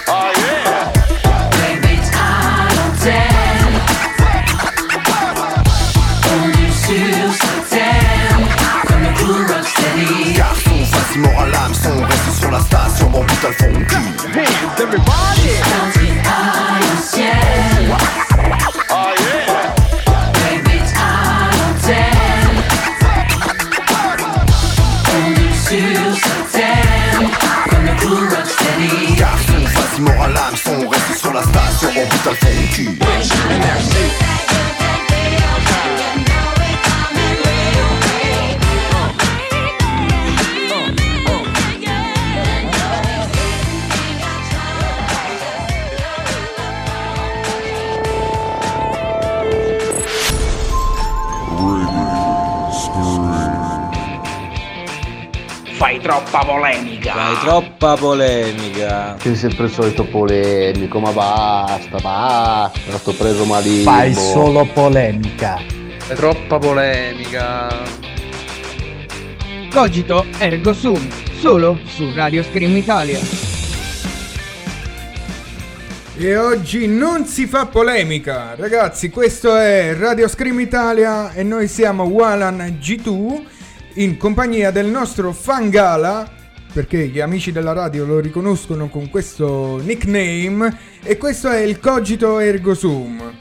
[0.08, 0.94] Oh yeah
[2.76, 3.48] l'antenne.
[6.88, 7.30] Sur
[8.88, 10.86] Comme cool rocksteady Garçon,
[12.48, 13.66] sur la station, mon putain le fond
[14.34, 14.48] Hey,
[14.80, 15.92] everybody à
[25.66, 25.82] sur
[27.70, 27.94] Comme le
[29.18, 32.98] Garçon, vas-y, moral, l'âme, son Reste sur la station, mon putain le fond cul
[55.98, 57.12] Fai troppa polemica.
[57.12, 59.16] Fai troppa polemica.
[59.20, 62.98] Sei sempre il solito polemico, ma basta, basta.
[62.98, 63.92] Sto preso malissimo.
[63.92, 65.60] Fai solo polemica.
[66.08, 67.68] È troppa polemica.
[69.72, 73.20] Cogito ergo sum, solo su Radio Scream Italia.
[76.16, 79.10] E oggi non si fa polemica, ragazzi.
[79.10, 83.56] Questo è Radio Scream Italia e noi siamo Walan G2
[83.98, 86.36] in compagnia del nostro Fangala.
[86.74, 90.78] Perché gli amici della radio lo riconoscono con questo nickname.
[91.04, 93.34] E questo è il Cogito Ergo Sum.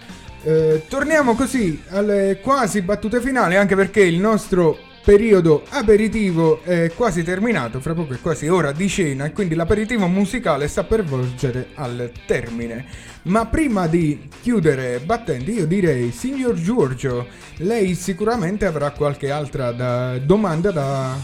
[0.43, 7.23] Eh, torniamo così alle quasi battute finali, anche perché il nostro periodo aperitivo è quasi
[7.23, 11.69] terminato, fra poco è quasi ora di cena e quindi l'aperitivo musicale sta per volgere
[11.75, 12.85] al termine.
[13.23, 17.29] Ma prima di chiudere battenti io direi, signor Giorgio,
[17.59, 21.17] lei sicuramente avrà qualche altra da- domanda da,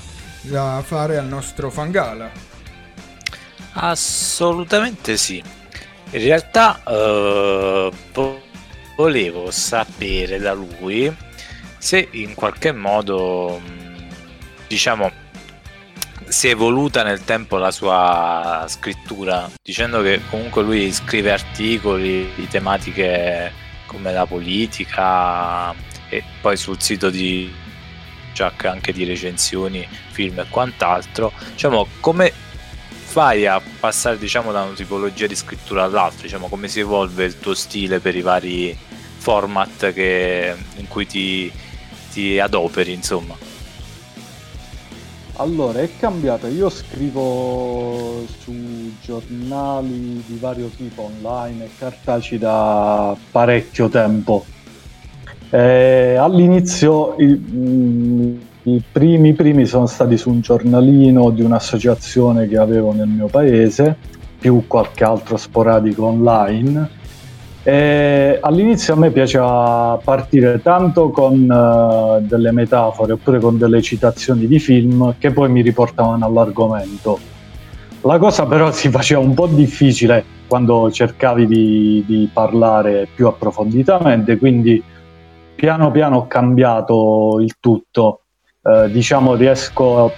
[0.43, 2.30] da fare al nostro Fangala.
[3.72, 5.43] Assolutamente sì.
[6.11, 8.41] In realtà eh, vo-
[8.95, 11.12] volevo sapere da lui
[11.83, 14.07] se in qualche modo mh,
[14.68, 15.11] diciamo
[16.28, 22.47] si è evoluta nel tempo la sua scrittura, dicendo che comunque lui scrive articoli di
[22.47, 23.53] tematiche
[23.87, 25.74] come la politica
[26.09, 27.53] e poi sul sito di
[28.33, 31.33] Jack anche di recensioni, film e quant'altro.
[31.51, 32.33] Diciamo, come
[32.89, 36.22] fai a passare diciamo, da una tipologia di scrittura all'altra?
[36.22, 38.78] Diciamo, come si evolve il tuo stile per i vari
[39.18, 41.53] format che, in cui ti,
[42.12, 43.34] ti adoperi, insomma?
[45.36, 46.46] Allora, è cambiato.
[46.46, 48.52] Io scrivo su
[49.00, 54.44] giornali di vario tipo online e cartacei da parecchio tempo.
[55.50, 62.56] Eh, all'inizio i, mm, i primi primi sono stati su un giornalino di un'associazione che
[62.56, 63.96] avevo nel mio paese,
[64.38, 67.00] più qualche altro sporadico online.
[67.64, 74.48] E all'inizio a me piaceva partire tanto con eh, delle metafore oppure con delle citazioni
[74.48, 77.18] di film che poi mi riportavano all'argomento.
[78.02, 84.38] La cosa però si faceva un po' difficile quando cercavi di, di parlare più approfonditamente,
[84.38, 84.82] quindi
[85.54, 88.22] piano piano ho cambiato il tutto.
[88.60, 90.12] Eh, diciamo riesco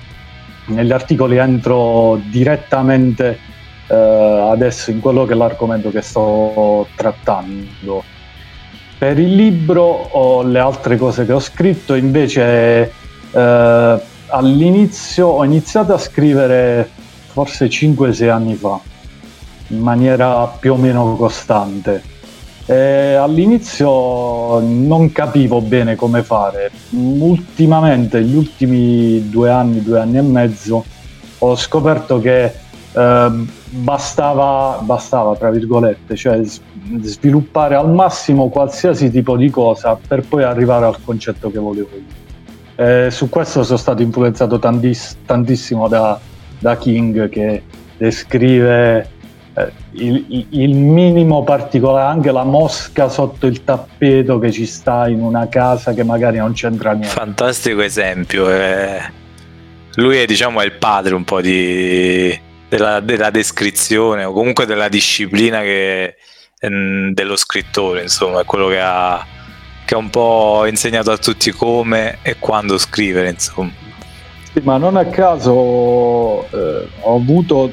[0.69, 3.39] negli articoli entro direttamente
[3.87, 8.03] eh, adesso in quello che è l'argomento che sto trattando.
[8.99, 12.93] Per il libro o le altre cose che ho scritto invece
[13.33, 16.89] eh, all'inizio ho iniziato a scrivere
[17.33, 18.81] forse 5-6 anni fa
[19.69, 22.03] in maniera più o meno costante.
[22.67, 26.71] E all'inizio non capivo bene come fare.
[26.91, 30.85] Ultimamente, negli ultimi due anni, due anni e mezzo,
[31.39, 32.55] ho scoperto che
[32.93, 33.31] eh,
[33.77, 36.41] bastava, bastava, tra virgolette, cioè
[37.03, 42.23] sviluppare al massimo qualsiasi tipo di cosa per poi arrivare al concetto che volevo io.
[42.77, 46.19] Eh, su questo sono stato influenzato tantiss- tantissimo da,
[46.59, 47.63] da King che
[47.97, 49.09] descrive
[49.55, 55.09] eh, il, il- il minimo particolare, anche la mosca sotto il tappeto che ci sta
[55.09, 57.09] in una casa che magari non c'entra niente.
[57.09, 58.51] Fantastico esempio.
[58.51, 58.99] eh.
[59.97, 62.37] Lui è, diciamo, è il padre un po' di,
[62.75, 66.17] della, della descrizione o comunque della disciplina che,
[66.59, 69.25] ehm, dello scrittore, insomma, è quello che ha,
[69.85, 73.71] che ha un po' insegnato a tutti come e quando scrivere, insomma.
[74.53, 77.73] Sì, ma non a caso eh, ho avuto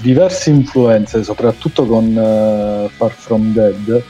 [0.00, 4.02] diverse influenze, soprattutto con eh, Far From Dead.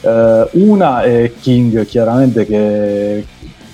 [0.00, 3.24] Eh, una è King, chiaramente, che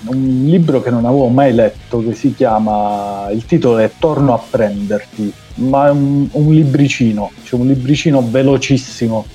[0.09, 4.39] un libro che non avevo mai letto, che si chiama, il titolo è Torno a
[4.49, 9.25] prenderti, ma è un, un libricino, cioè un libricino velocissimo,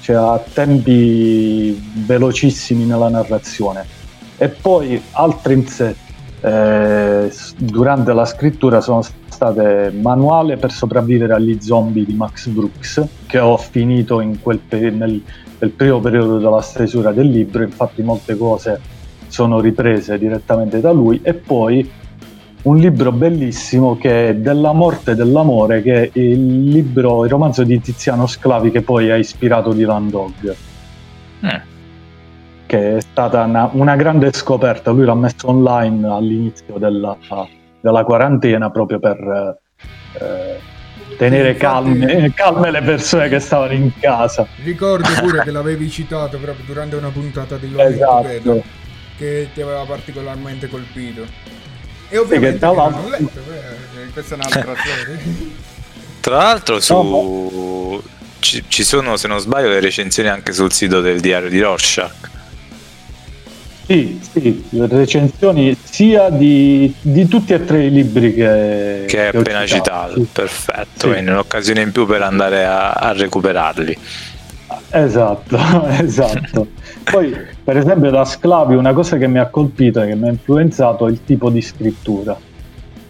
[0.00, 3.84] cioè a tempi velocissimi nella narrazione.
[4.36, 5.94] E poi altri in sé,
[6.40, 13.38] eh, durante la scrittura sono state Manuale per sopravvivere agli zombie di Max Brooks, che
[13.38, 15.22] ho finito in quel nel,
[15.58, 18.96] nel primo periodo della stesura del libro, infatti molte cose
[19.28, 21.90] sono riprese direttamente da lui, e poi
[22.60, 27.62] un libro bellissimo che è Della morte e dell'amore, che è il libro, il romanzo
[27.62, 30.56] di Tiziano Sclavi che poi ha ispirato Dylan Dog
[32.68, 34.90] che è stata una, una grande scoperta.
[34.90, 37.16] Lui l'ha messo online all'inizio della,
[37.80, 39.58] della quarantena proprio per
[40.20, 40.60] eh,
[41.16, 44.46] tenere calme, calme le persone che stavano in casa.
[44.62, 48.62] Ricordo pure che l'avevi citato proprio durante una puntata di in Esatto.
[49.18, 51.26] Che ti aveva particolarmente colpito?
[52.08, 55.18] E ovviamente che non letto, eh, questa è un'altra storia.
[56.20, 58.02] Tra l'altro su...
[58.38, 62.30] ci, ci sono, se non sbaglio, le recensioni anche sul sito del diario di Rorschach.
[63.86, 69.34] Sì, sì, le recensioni sia di, di tutti e tre i libri che, Che è
[69.34, 73.98] ho appena citato, perfetto, quindi un'occasione in più per andare a, a recuperarli.
[74.90, 75.58] Esatto,
[76.00, 76.68] esatto.
[77.04, 77.34] Poi,
[77.68, 81.06] per esempio, da Sclavi una cosa che mi ha colpito e che mi ha influenzato
[81.06, 82.34] è il tipo di scrittura.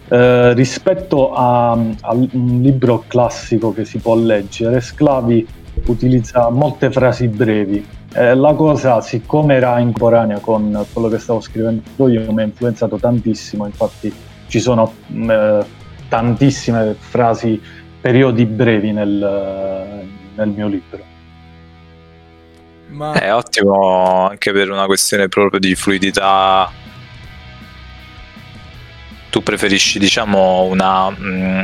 [0.09, 5.47] Eh, rispetto a, a un libro classico che si può leggere, Sclavi
[5.87, 7.87] utilizza molte frasi brevi.
[8.13, 12.97] Eh, la cosa, siccome era incontemporanea con quello che stavo scrivendo io, mi ha influenzato
[12.97, 13.65] tantissimo.
[13.65, 14.13] Infatti,
[14.49, 15.65] ci sono eh,
[16.09, 17.63] tantissime frasi,
[18.01, 20.05] periodi brevi nel,
[20.35, 21.18] nel mio libro.
[22.89, 26.71] Ma È ottimo anche per una questione proprio di fluidità.
[29.31, 31.63] Tu preferisci, diciamo, una, mm,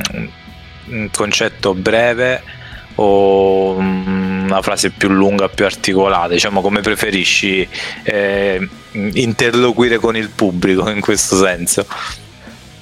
[0.88, 2.42] un concetto breve
[2.96, 6.28] o mm, una frase più lunga, più articolata?
[6.28, 7.66] Diciamo, come preferisci
[8.02, 11.86] eh, interloquire con il pubblico in questo senso?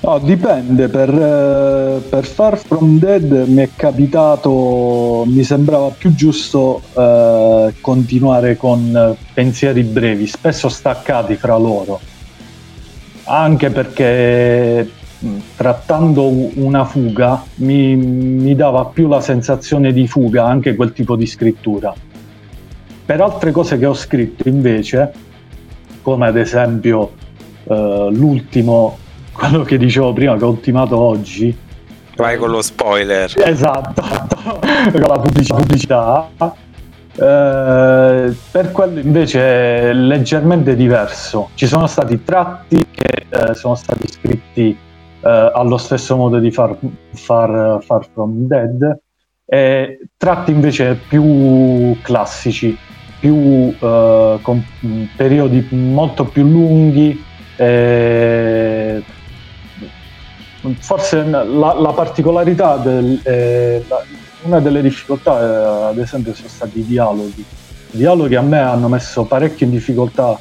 [0.04, 6.82] No, dipende, per, eh, per Far From Dead mi è capitato, mi sembrava più giusto
[6.92, 12.00] eh, continuare con pensieri brevi, spesso staccati fra loro,
[13.24, 14.90] anche perché
[15.54, 21.26] trattando una fuga mi, mi dava più la sensazione di fuga anche quel tipo di
[21.26, 21.94] scrittura.
[23.06, 25.12] Per altre cose che ho scritto invece,
[26.02, 27.12] come ad esempio
[27.68, 28.98] eh, l'ultimo,
[29.32, 31.56] quello che dicevo prima che ho ultimato oggi,
[32.16, 33.32] Vai con lo spoiler.
[33.36, 34.02] Esatto,
[34.92, 36.28] con la pubblici- pubblicità.
[37.14, 41.50] Eh, per quello invece è leggermente diverso.
[41.54, 44.76] Ci sono stati tratti che eh, sono stati scritti
[45.20, 46.76] eh, allo stesso modo di Far,
[47.14, 49.00] Far, Far From Dead
[49.44, 52.76] e tratti invece più classici,
[53.18, 54.64] più, eh, con
[55.16, 57.24] periodi molto più lunghi.
[60.78, 63.84] Forse la, la particolarità del, eh,
[64.42, 67.44] una delle difficoltà eh, ad esempio sono stati i dialoghi.
[67.90, 70.38] Dialoghi a me hanno messo parecchio in difficoltà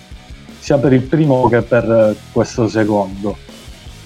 [0.60, 3.49] sia per il primo che per eh, questo secondo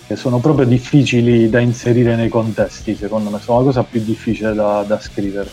[0.07, 3.39] che sono proprio difficili da inserire nei contesti secondo me.
[3.39, 5.49] Sono la cosa più difficile da, da scrivere.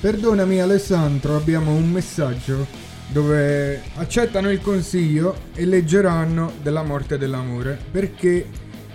[0.00, 8.46] Perdonami Alessandro, abbiamo un messaggio dove accettano il consiglio e leggeranno della morte dell'amore perché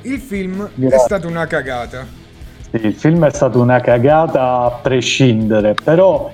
[0.03, 0.99] il film è Grazie.
[0.99, 2.05] stato una cagata.
[2.71, 6.31] Sì, il film è stato una cagata a prescindere, però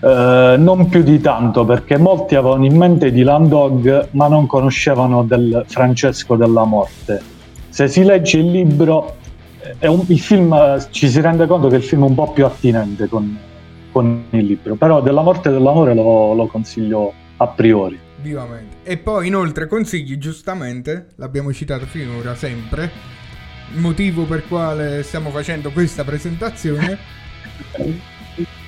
[0.00, 5.22] eh, non più di tanto perché molti avevano in mente Dylan Dog ma non conoscevano
[5.24, 7.20] del Francesco della morte.
[7.68, 9.16] Se si legge il libro,
[9.60, 12.30] eh, è un- il film, ci si rende conto che il film è un po'
[12.32, 13.36] più attinente con,
[13.90, 17.98] con il libro, però della morte dell'amore lo, lo consiglio a priori.
[18.20, 18.76] Vivamente.
[18.82, 22.90] E poi inoltre consigli, giustamente, l'abbiamo citato finora sempre,
[23.74, 26.98] motivo per quale stiamo facendo questa presentazione,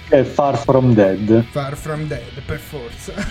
[0.08, 1.44] è Far From Dead.
[1.50, 3.12] Far From Dead, per forza.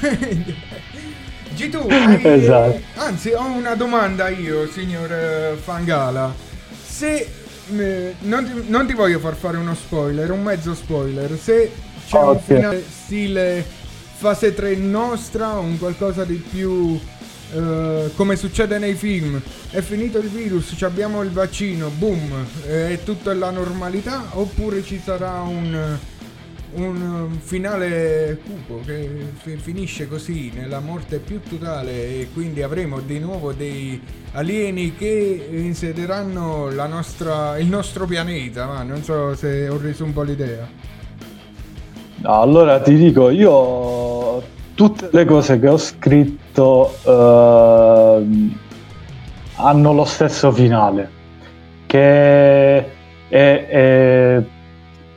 [1.55, 2.79] G2, hai- Esatto.
[2.95, 6.33] anzi ho una domanda io, signor eh, Fangala.
[6.85, 7.27] Se
[7.77, 11.71] eh, non, ti, non ti voglio far fare uno spoiler, un mezzo spoiler, se
[12.07, 12.41] c'è un Ok.
[12.43, 13.65] finale stile
[14.19, 16.99] fase 3 nostra, un qualcosa di più
[17.53, 19.41] eh, come succede nei film,
[19.71, 25.39] è finito il virus, abbiamo il vaccino, boom, è tutto alla normalità, oppure ci sarà
[25.39, 25.97] un
[26.71, 33.17] un finale cupo che fi- finisce così nella morte più totale e quindi avremo di
[33.17, 33.99] nuovo dei
[34.33, 40.13] alieni che insedieranno la nostra, il nostro pianeta ma non so se ho reso un
[40.13, 40.67] po' l'idea.
[42.21, 44.08] No, allora ti dico, io
[44.79, 48.57] tutte le cose che ho scritto ehm,
[49.55, 51.09] hanno lo stesso finale,
[51.85, 52.85] che è,
[53.27, 54.41] è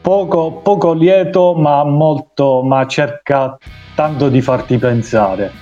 [0.01, 3.57] poco, poco lieto ma molto, ma cerca
[3.95, 5.53] tanto di farti pensare.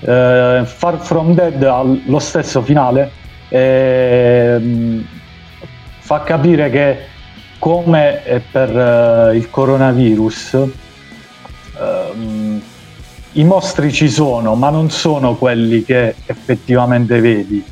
[0.00, 3.10] Eh, Far From Dead ha lo stesso finale,
[3.50, 5.06] ehm,
[5.98, 6.98] fa capire che
[7.58, 10.54] come per eh, il coronavirus,
[11.78, 12.62] ehm,
[13.32, 17.62] i mostri ci sono, ma non sono quelli che effettivamente vedi.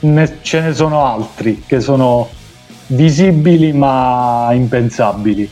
[0.00, 2.28] Ne- ce ne sono altri che sono
[2.88, 5.48] visibili ma impensabili.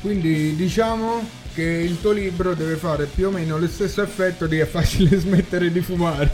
[0.00, 1.22] quindi diciamo
[1.54, 5.16] che il tuo libro deve fare più o meno lo stesso effetto di è facile
[5.16, 6.28] smettere di fumare.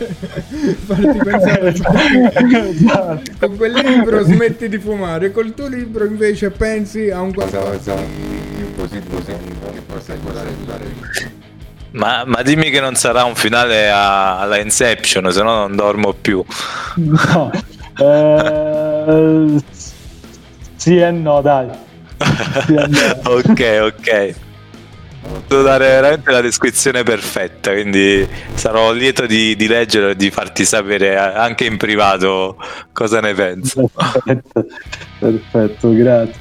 [0.84, 1.74] Farti pensare
[3.38, 8.56] con quel libro smetti di fumare, col tuo libro invece pensi a un qualcosa di
[8.56, 11.41] più positivo che possa aiutare.
[11.92, 16.12] Ma, ma dimmi che non sarà un finale a- alla Inception, se no non dormo
[16.14, 16.44] più.
[16.96, 17.50] No.
[17.94, 19.60] Eh,
[20.76, 21.68] sì e no, dai.
[22.64, 23.20] Sì e no.
[23.30, 24.34] ok, ok.
[25.46, 30.64] Devo dare veramente la descrizione perfetta, quindi sarò lieto di, di leggere e di farti
[30.64, 32.56] sapere anche in privato
[32.92, 33.90] cosa ne penso.
[33.94, 34.66] Perfetto,
[35.18, 36.40] perfetto, grazie.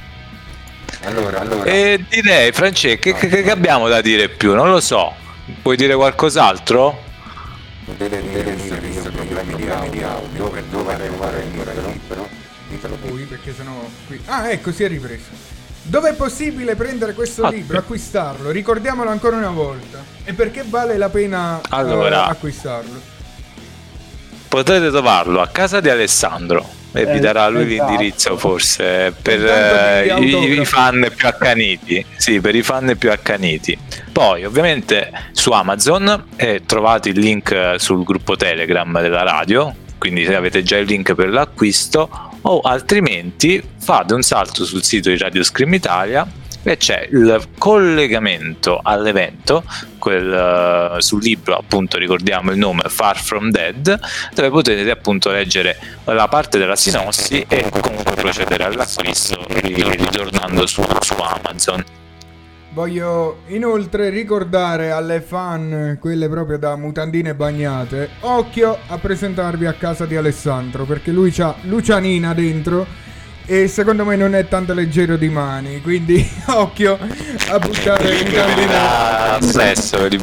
[1.65, 4.53] E direi, Francesco, che, che- che abbiamo da dire più?
[4.53, 5.13] Non lo so.
[5.61, 7.09] Puoi dire qualcos'altro?
[13.01, 13.71] Poi perché sennò
[14.07, 14.21] qui.
[14.25, 15.59] Ah, ecco, si è ripreso.
[15.83, 18.51] Dove è possibile prendere questo Ah, libro, acquistarlo?
[18.51, 20.03] Ricordiamolo ancora una volta.
[20.23, 22.27] E perché vale la pena eh, Allora.
[22.27, 22.99] acquistarlo?
[24.47, 27.89] Potrete trovarlo a casa di Alessandro e vi Eh, darà lui esatto.
[27.89, 32.05] l'indirizzo forse per eh, i, i fan più accaniti.
[32.17, 33.77] Sì, per i fan più accaniti.
[34.11, 40.25] Poi ovviamente su Amazon eh, trovate il link eh, sul gruppo Telegram della radio, quindi
[40.25, 45.17] se avete già il link per l'acquisto o altrimenti fate un salto sul sito di
[45.17, 46.27] Radio Scream Italia
[46.63, 49.63] e c'è il collegamento all'evento
[49.97, 53.99] quel, eh, sul libro appunto ricordiamo il nome Far From Dead
[54.33, 60.83] dove potete appunto leggere la parte della sinossi e comunque procedere all'acquisto ri- ritornando su,
[60.99, 61.83] su Amazon.
[62.73, 70.05] Voglio inoltre ricordare alle fan, quelle proprio da mutandine bagnate, occhio a presentarvi a casa
[70.05, 72.87] di Alessandro perché lui c'ha Lucianina dentro
[73.45, 76.97] e secondo me non è tanto leggero di mani, quindi occhio
[77.49, 78.33] a buttare in
[78.69, 80.17] ah, sesso di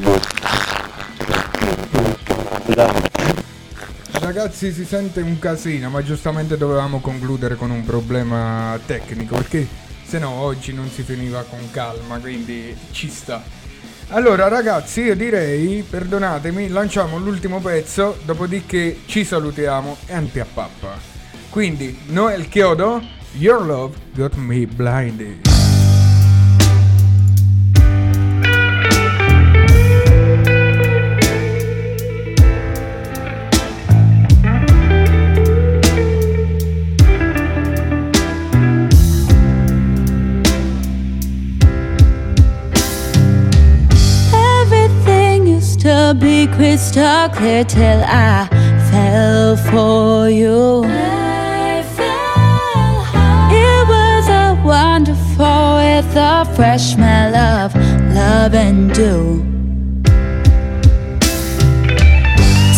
[4.11, 9.67] Ragazzi si sente un casino, ma giustamente dovevamo concludere con un problema tecnico perché
[10.05, 13.43] se no oggi non si finiva con calma, quindi ci sta.
[14.09, 21.18] Allora ragazzi io direi, perdonatemi, lanciamo l'ultimo pezzo, dopodiché ci salutiamo e anti a pappa.
[21.51, 23.03] Quindi Noel Chiodo,
[23.33, 25.47] Your Love Got Me Blinded.
[44.33, 48.47] Everything used to be crystal clear till I
[48.91, 51.18] fell for you.
[56.19, 57.75] A fresh smell of
[58.13, 59.45] love and dew.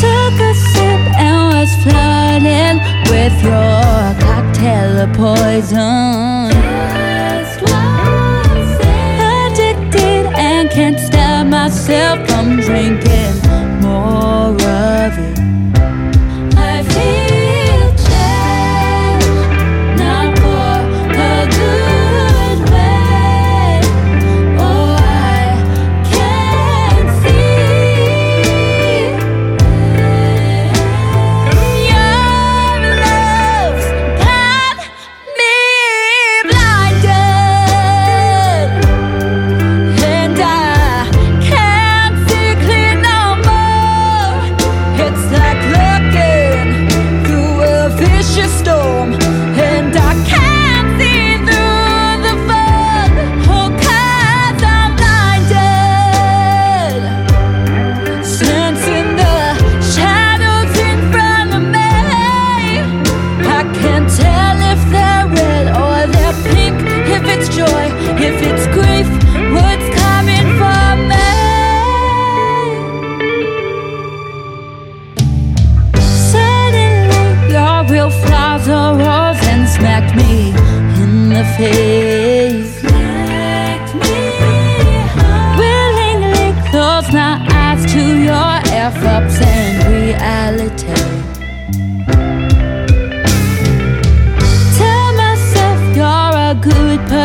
[0.01, 2.77] Took a sip and was flooded
[3.11, 6.51] with your cocktail of poison.
[9.33, 13.35] Addicted and can't stop myself from drinking
[13.81, 15.30] more of it.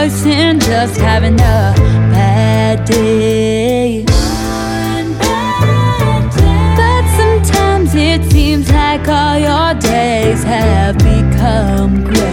[0.06, 1.74] Person, just having a
[2.14, 4.06] bad day.
[6.80, 12.25] But sometimes it seems like all your days have become gray.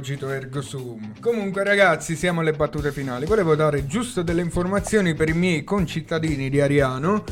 [0.00, 1.12] Cogito Ergo Sum.
[1.20, 3.26] Comunque ragazzi, siamo alle battute finali.
[3.26, 7.22] Volevo dare giusto delle informazioni per i miei concittadini di Ariano,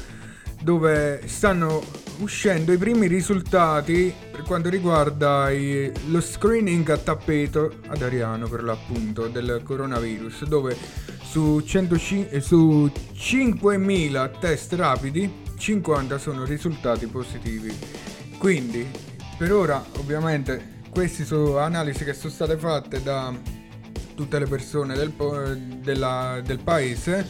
[0.60, 1.82] dove stanno
[2.18, 8.62] uscendo i primi risultati per quanto riguarda i- lo screening a tappeto ad Ariano per
[8.62, 10.76] l'appunto del coronavirus, dove
[11.22, 17.74] su, 105 eh, su 5.000 test rapidi 50 sono risultati positivi.
[18.36, 18.86] Quindi
[19.38, 23.32] per ora ovviamente queste sono analisi che sono state fatte da
[24.14, 27.26] tutte le persone del, po- della- del paese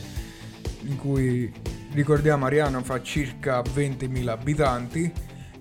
[0.83, 1.53] in cui
[1.93, 5.13] ricordiamo Ariano fa circa 20.000 abitanti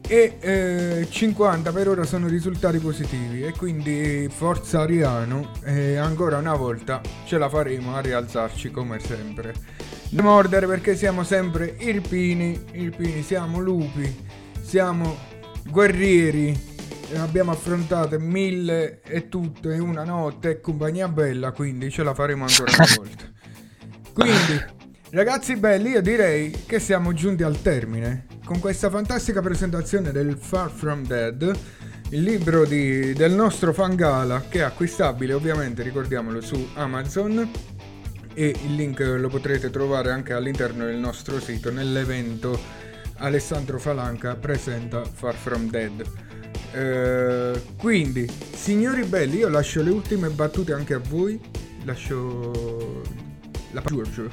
[0.10, 6.56] e eh, 50 per ora sono risultati positivi e quindi forza Ariano e ancora una
[6.56, 9.54] volta ce la faremo a rialzarci come sempre.
[10.10, 14.26] Da mordere perché siamo sempre irpini irpini siamo lupi
[14.62, 15.18] siamo
[15.70, 16.67] guerrieri
[17.16, 22.46] abbiamo affrontato mille e tutto in una notte e compagnia bella quindi ce la faremo
[22.46, 23.24] ancora una volta.
[24.14, 24.76] Quindi
[25.10, 28.26] Ragazzi belli, io direi che siamo giunti al termine.
[28.44, 31.58] Con questa fantastica presentazione del Far From Dead,
[32.10, 37.50] il libro di- del nostro Fangala che è acquistabile ovviamente, ricordiamolo, su Amazon.
[38.34, 42.60] E il link lo potrete trovare anche all'interno del nostro sito nell'evento
[43.20, 46.04] Alessandro Falanca presenta Far From Dead.
[46.74, 51.40] Eh, quindi, signori belli, io lascio le ultime battute anche a voi.
[51.84, 53.02] Lascio
[53.72, 54.30] la Giorgio.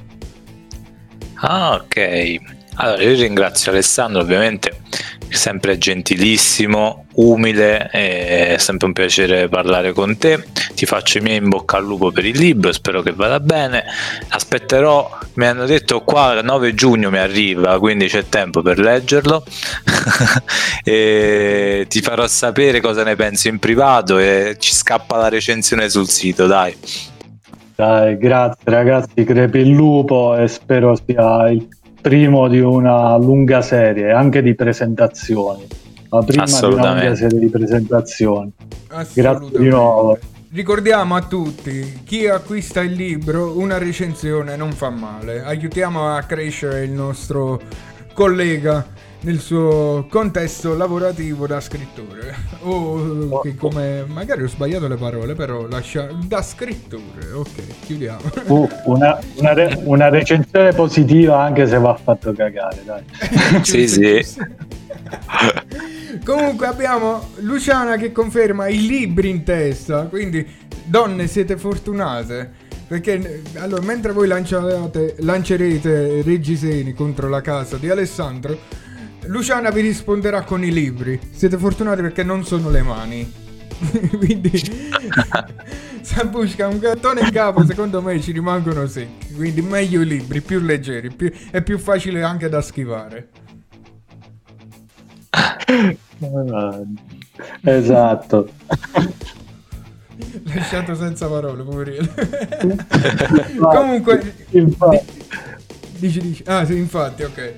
[1.34, 2.36] Ah, ok.
[2.76, 4.80] Allora, io ringrazio Alessandro, ovviamente,
[5.36, 10.44] sempre gentilissimo, umile, è sempre un piacere parlare con te.
[10.74, 13.84] Ti faccio i miei in bocca al lupo per il libro, spero che vada bene.
[14.28, 19.44] Aspetterò, mi hanno detto qua il 9 giugno mi arriva, quindi c'è tempo per leggerlo.
[20.84, 26.08] e ti farò sapere cosa ne pensi in privato e ci scappa la recensione sul
[26.08, 26.76] sito, dai.
[27.76, 31.66] Dai, grazie ragazzi, crepi il lupo e spero sia il
[32.04, 35.66] primo di una lunga serie, anche di presentazioni.
[36.10, 38.52] La prima di una lunga serie di presentazioni.
[39.14, 40.18] Grazie di nuovo.
[40.52, 45.44] Ricordiamo a tutti, chi acquista il libro, una recensione non fa male.
[45.44, 47.58] Aiutiamo a crescere il nostro
[48.12, 48.86] collega
[49.24, 52.52] nel suo contesto lavorativo da scrittore.
[52.66, 57.30] O che come magari ho sbagliato le parole, però lascia da scrittore.
[57.32, 58.22] Ok, chiudiamo.
[58.46, 63.02] Uh, una, una re- una recensione positiva anche se va fatto cagare, dai.
[63.64, 64.24] Sì, sì.
[66.24, 70.46] Comunque abbiamo Luciana che conferma i libri in testa, quindi
[70.84, 72.62] donne siete fortunate.
[72.86, 78.58] Perché allora, mentre voi lanciate, lancerete Reggiseni contro la casa di Alessandro,
[79.26, 81.18] Luciana vi risponderà con i libri.
[81.30, 83.32] Siete fortunati perché non sono le mani.
[84.16, 84.50] quindi
[86.00, 89.34] Sambushka un gattone in capo secondo me ci rimangono secchi.
[89.34, 93.28] Quindi meglio i libri, più leggeri, più- è più facile anche da schivare.
[97.62, 98.48] Esatto.
[100.44, 102.06] Lasciato senza parole, poverino.
[103.58, 104.34] Comunque,
[105.98, 106.42] dici, dici.
[106.46, 107.54] Ah, sì, infatti, ok.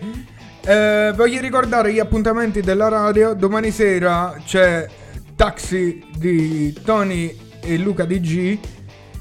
[0.69, 3.35] Eh, voglio ricordare gli appuntamenti della radio.
[3.35, 4.89] Domani sera c'è
[5.37, 8.59] Taxi di Tony e Luca DG,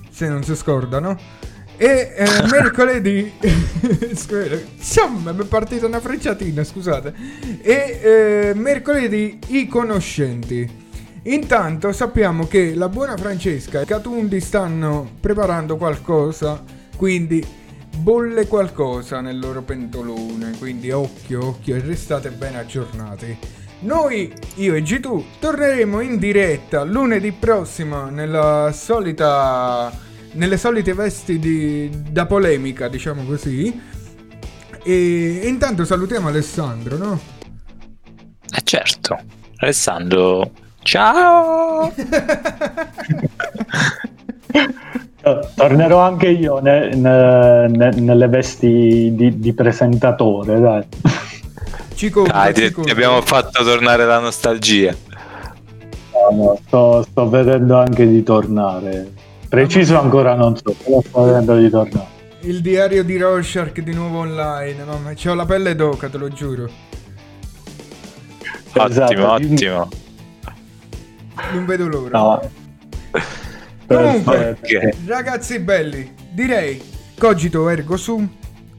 [0.10, 1.16] se non si scordano.
[1.78, 3.32] E eh, mercoledì,
[4.76, 7.14] insomma, mi è partita una frecciatina, scusate.
[7.62, 10.84] E eh, mercoledì i conoscenti.
[11.26, 16.64] Intanto sappiamo che la buona Francesca e Catundi stanno preparando qualcosa,
[16.98, 17.46] quindi
[17.98, 23.38] bolle qualcosa nel loro pentolone, quindi occhio, occhio e restate ben aggiornati.
[23.80, 29.92] Noi, io e G2, torneremo in diretta lunedì prossimo nella solita,
[30.34, 33.94] nelle solite vesti di, da polemica, diciamo così.
[34.84, 37.20] E intanto salutiamo Alessandro, no?
[38.56, 39.20] Eh certo.
[39.58, 40.52] Alessandro,
[40.82, 41.94] ciao!
[45.22, 50.84] To- Tornerò anche io ne- ne- ne- nelle vesti di, di presentatore, dai.
[51.96, 54.94] Ci compra, Dai, ti, ti abbiamo fatto tornare la nostalgia.
[56.12, 59.12] No, no, sto, sto vedendo anche di tornare.
[59.50, 62.08] Preciso ancora non so, però sto vedendo di tornare.
[62.42, 66.70] Il diario di Rorschach di nuovo online, mamma, c'ho la pelle d'oca, te lo giuro.
[68.78, 69.90] Ottimo, Esatto, ottimo.
[71.54, 72.18] Non vedo l'ora.
[72.20, 72.42] No.
[73.88, 74.94] Comunque, Perché?
[75.06, 76.82] ragazzi belli, direi
[77.18, 78.28] Cogito Ergo Sum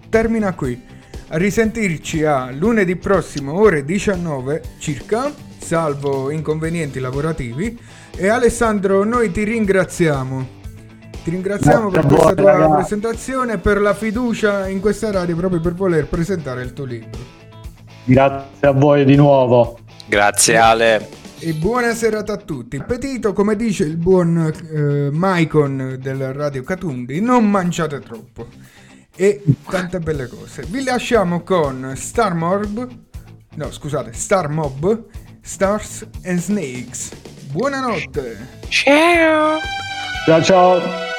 [0.08, 0.80] termina qui.
[1.28, 5.32] A risentirci a lunedì prossimo, ore 19 circa.
[5.58, 7.76] salvo inconvenienti lavorativi.
[8.16, 10.46] E Alessandro, noi ti ringraziamo.
[11.24, 12.74] Ti ringraziamo Grazie per a questa tua ragazzi.
[12.76, 17.18] presentazione e per la fiducia in questa radio proprio per voler presentare il tuo libro.
[18.04, 19.78] Grazie a voi di nuovo.
[20.06, 21.08] Grazie Ale.
[21.38, 22.82] E buona serata a tutti.
[22.82, 28.48] Petito, come dice il buon eh, Maicon del Radio Catundi, non mangiate troppo.
[29.14, 30.64] E tante belle cose.
[30.68, 32.88] Vi lasciamo con Star Mob.
[33.54, 35.04] No, scusate, Star Mob,
[35.42, 37.12] Stars and Snakes.
[37.50, 38.60] Buonanotte.
[38.68, 39.58] Ciao.
[40.26, 41.15] Ciao ciao.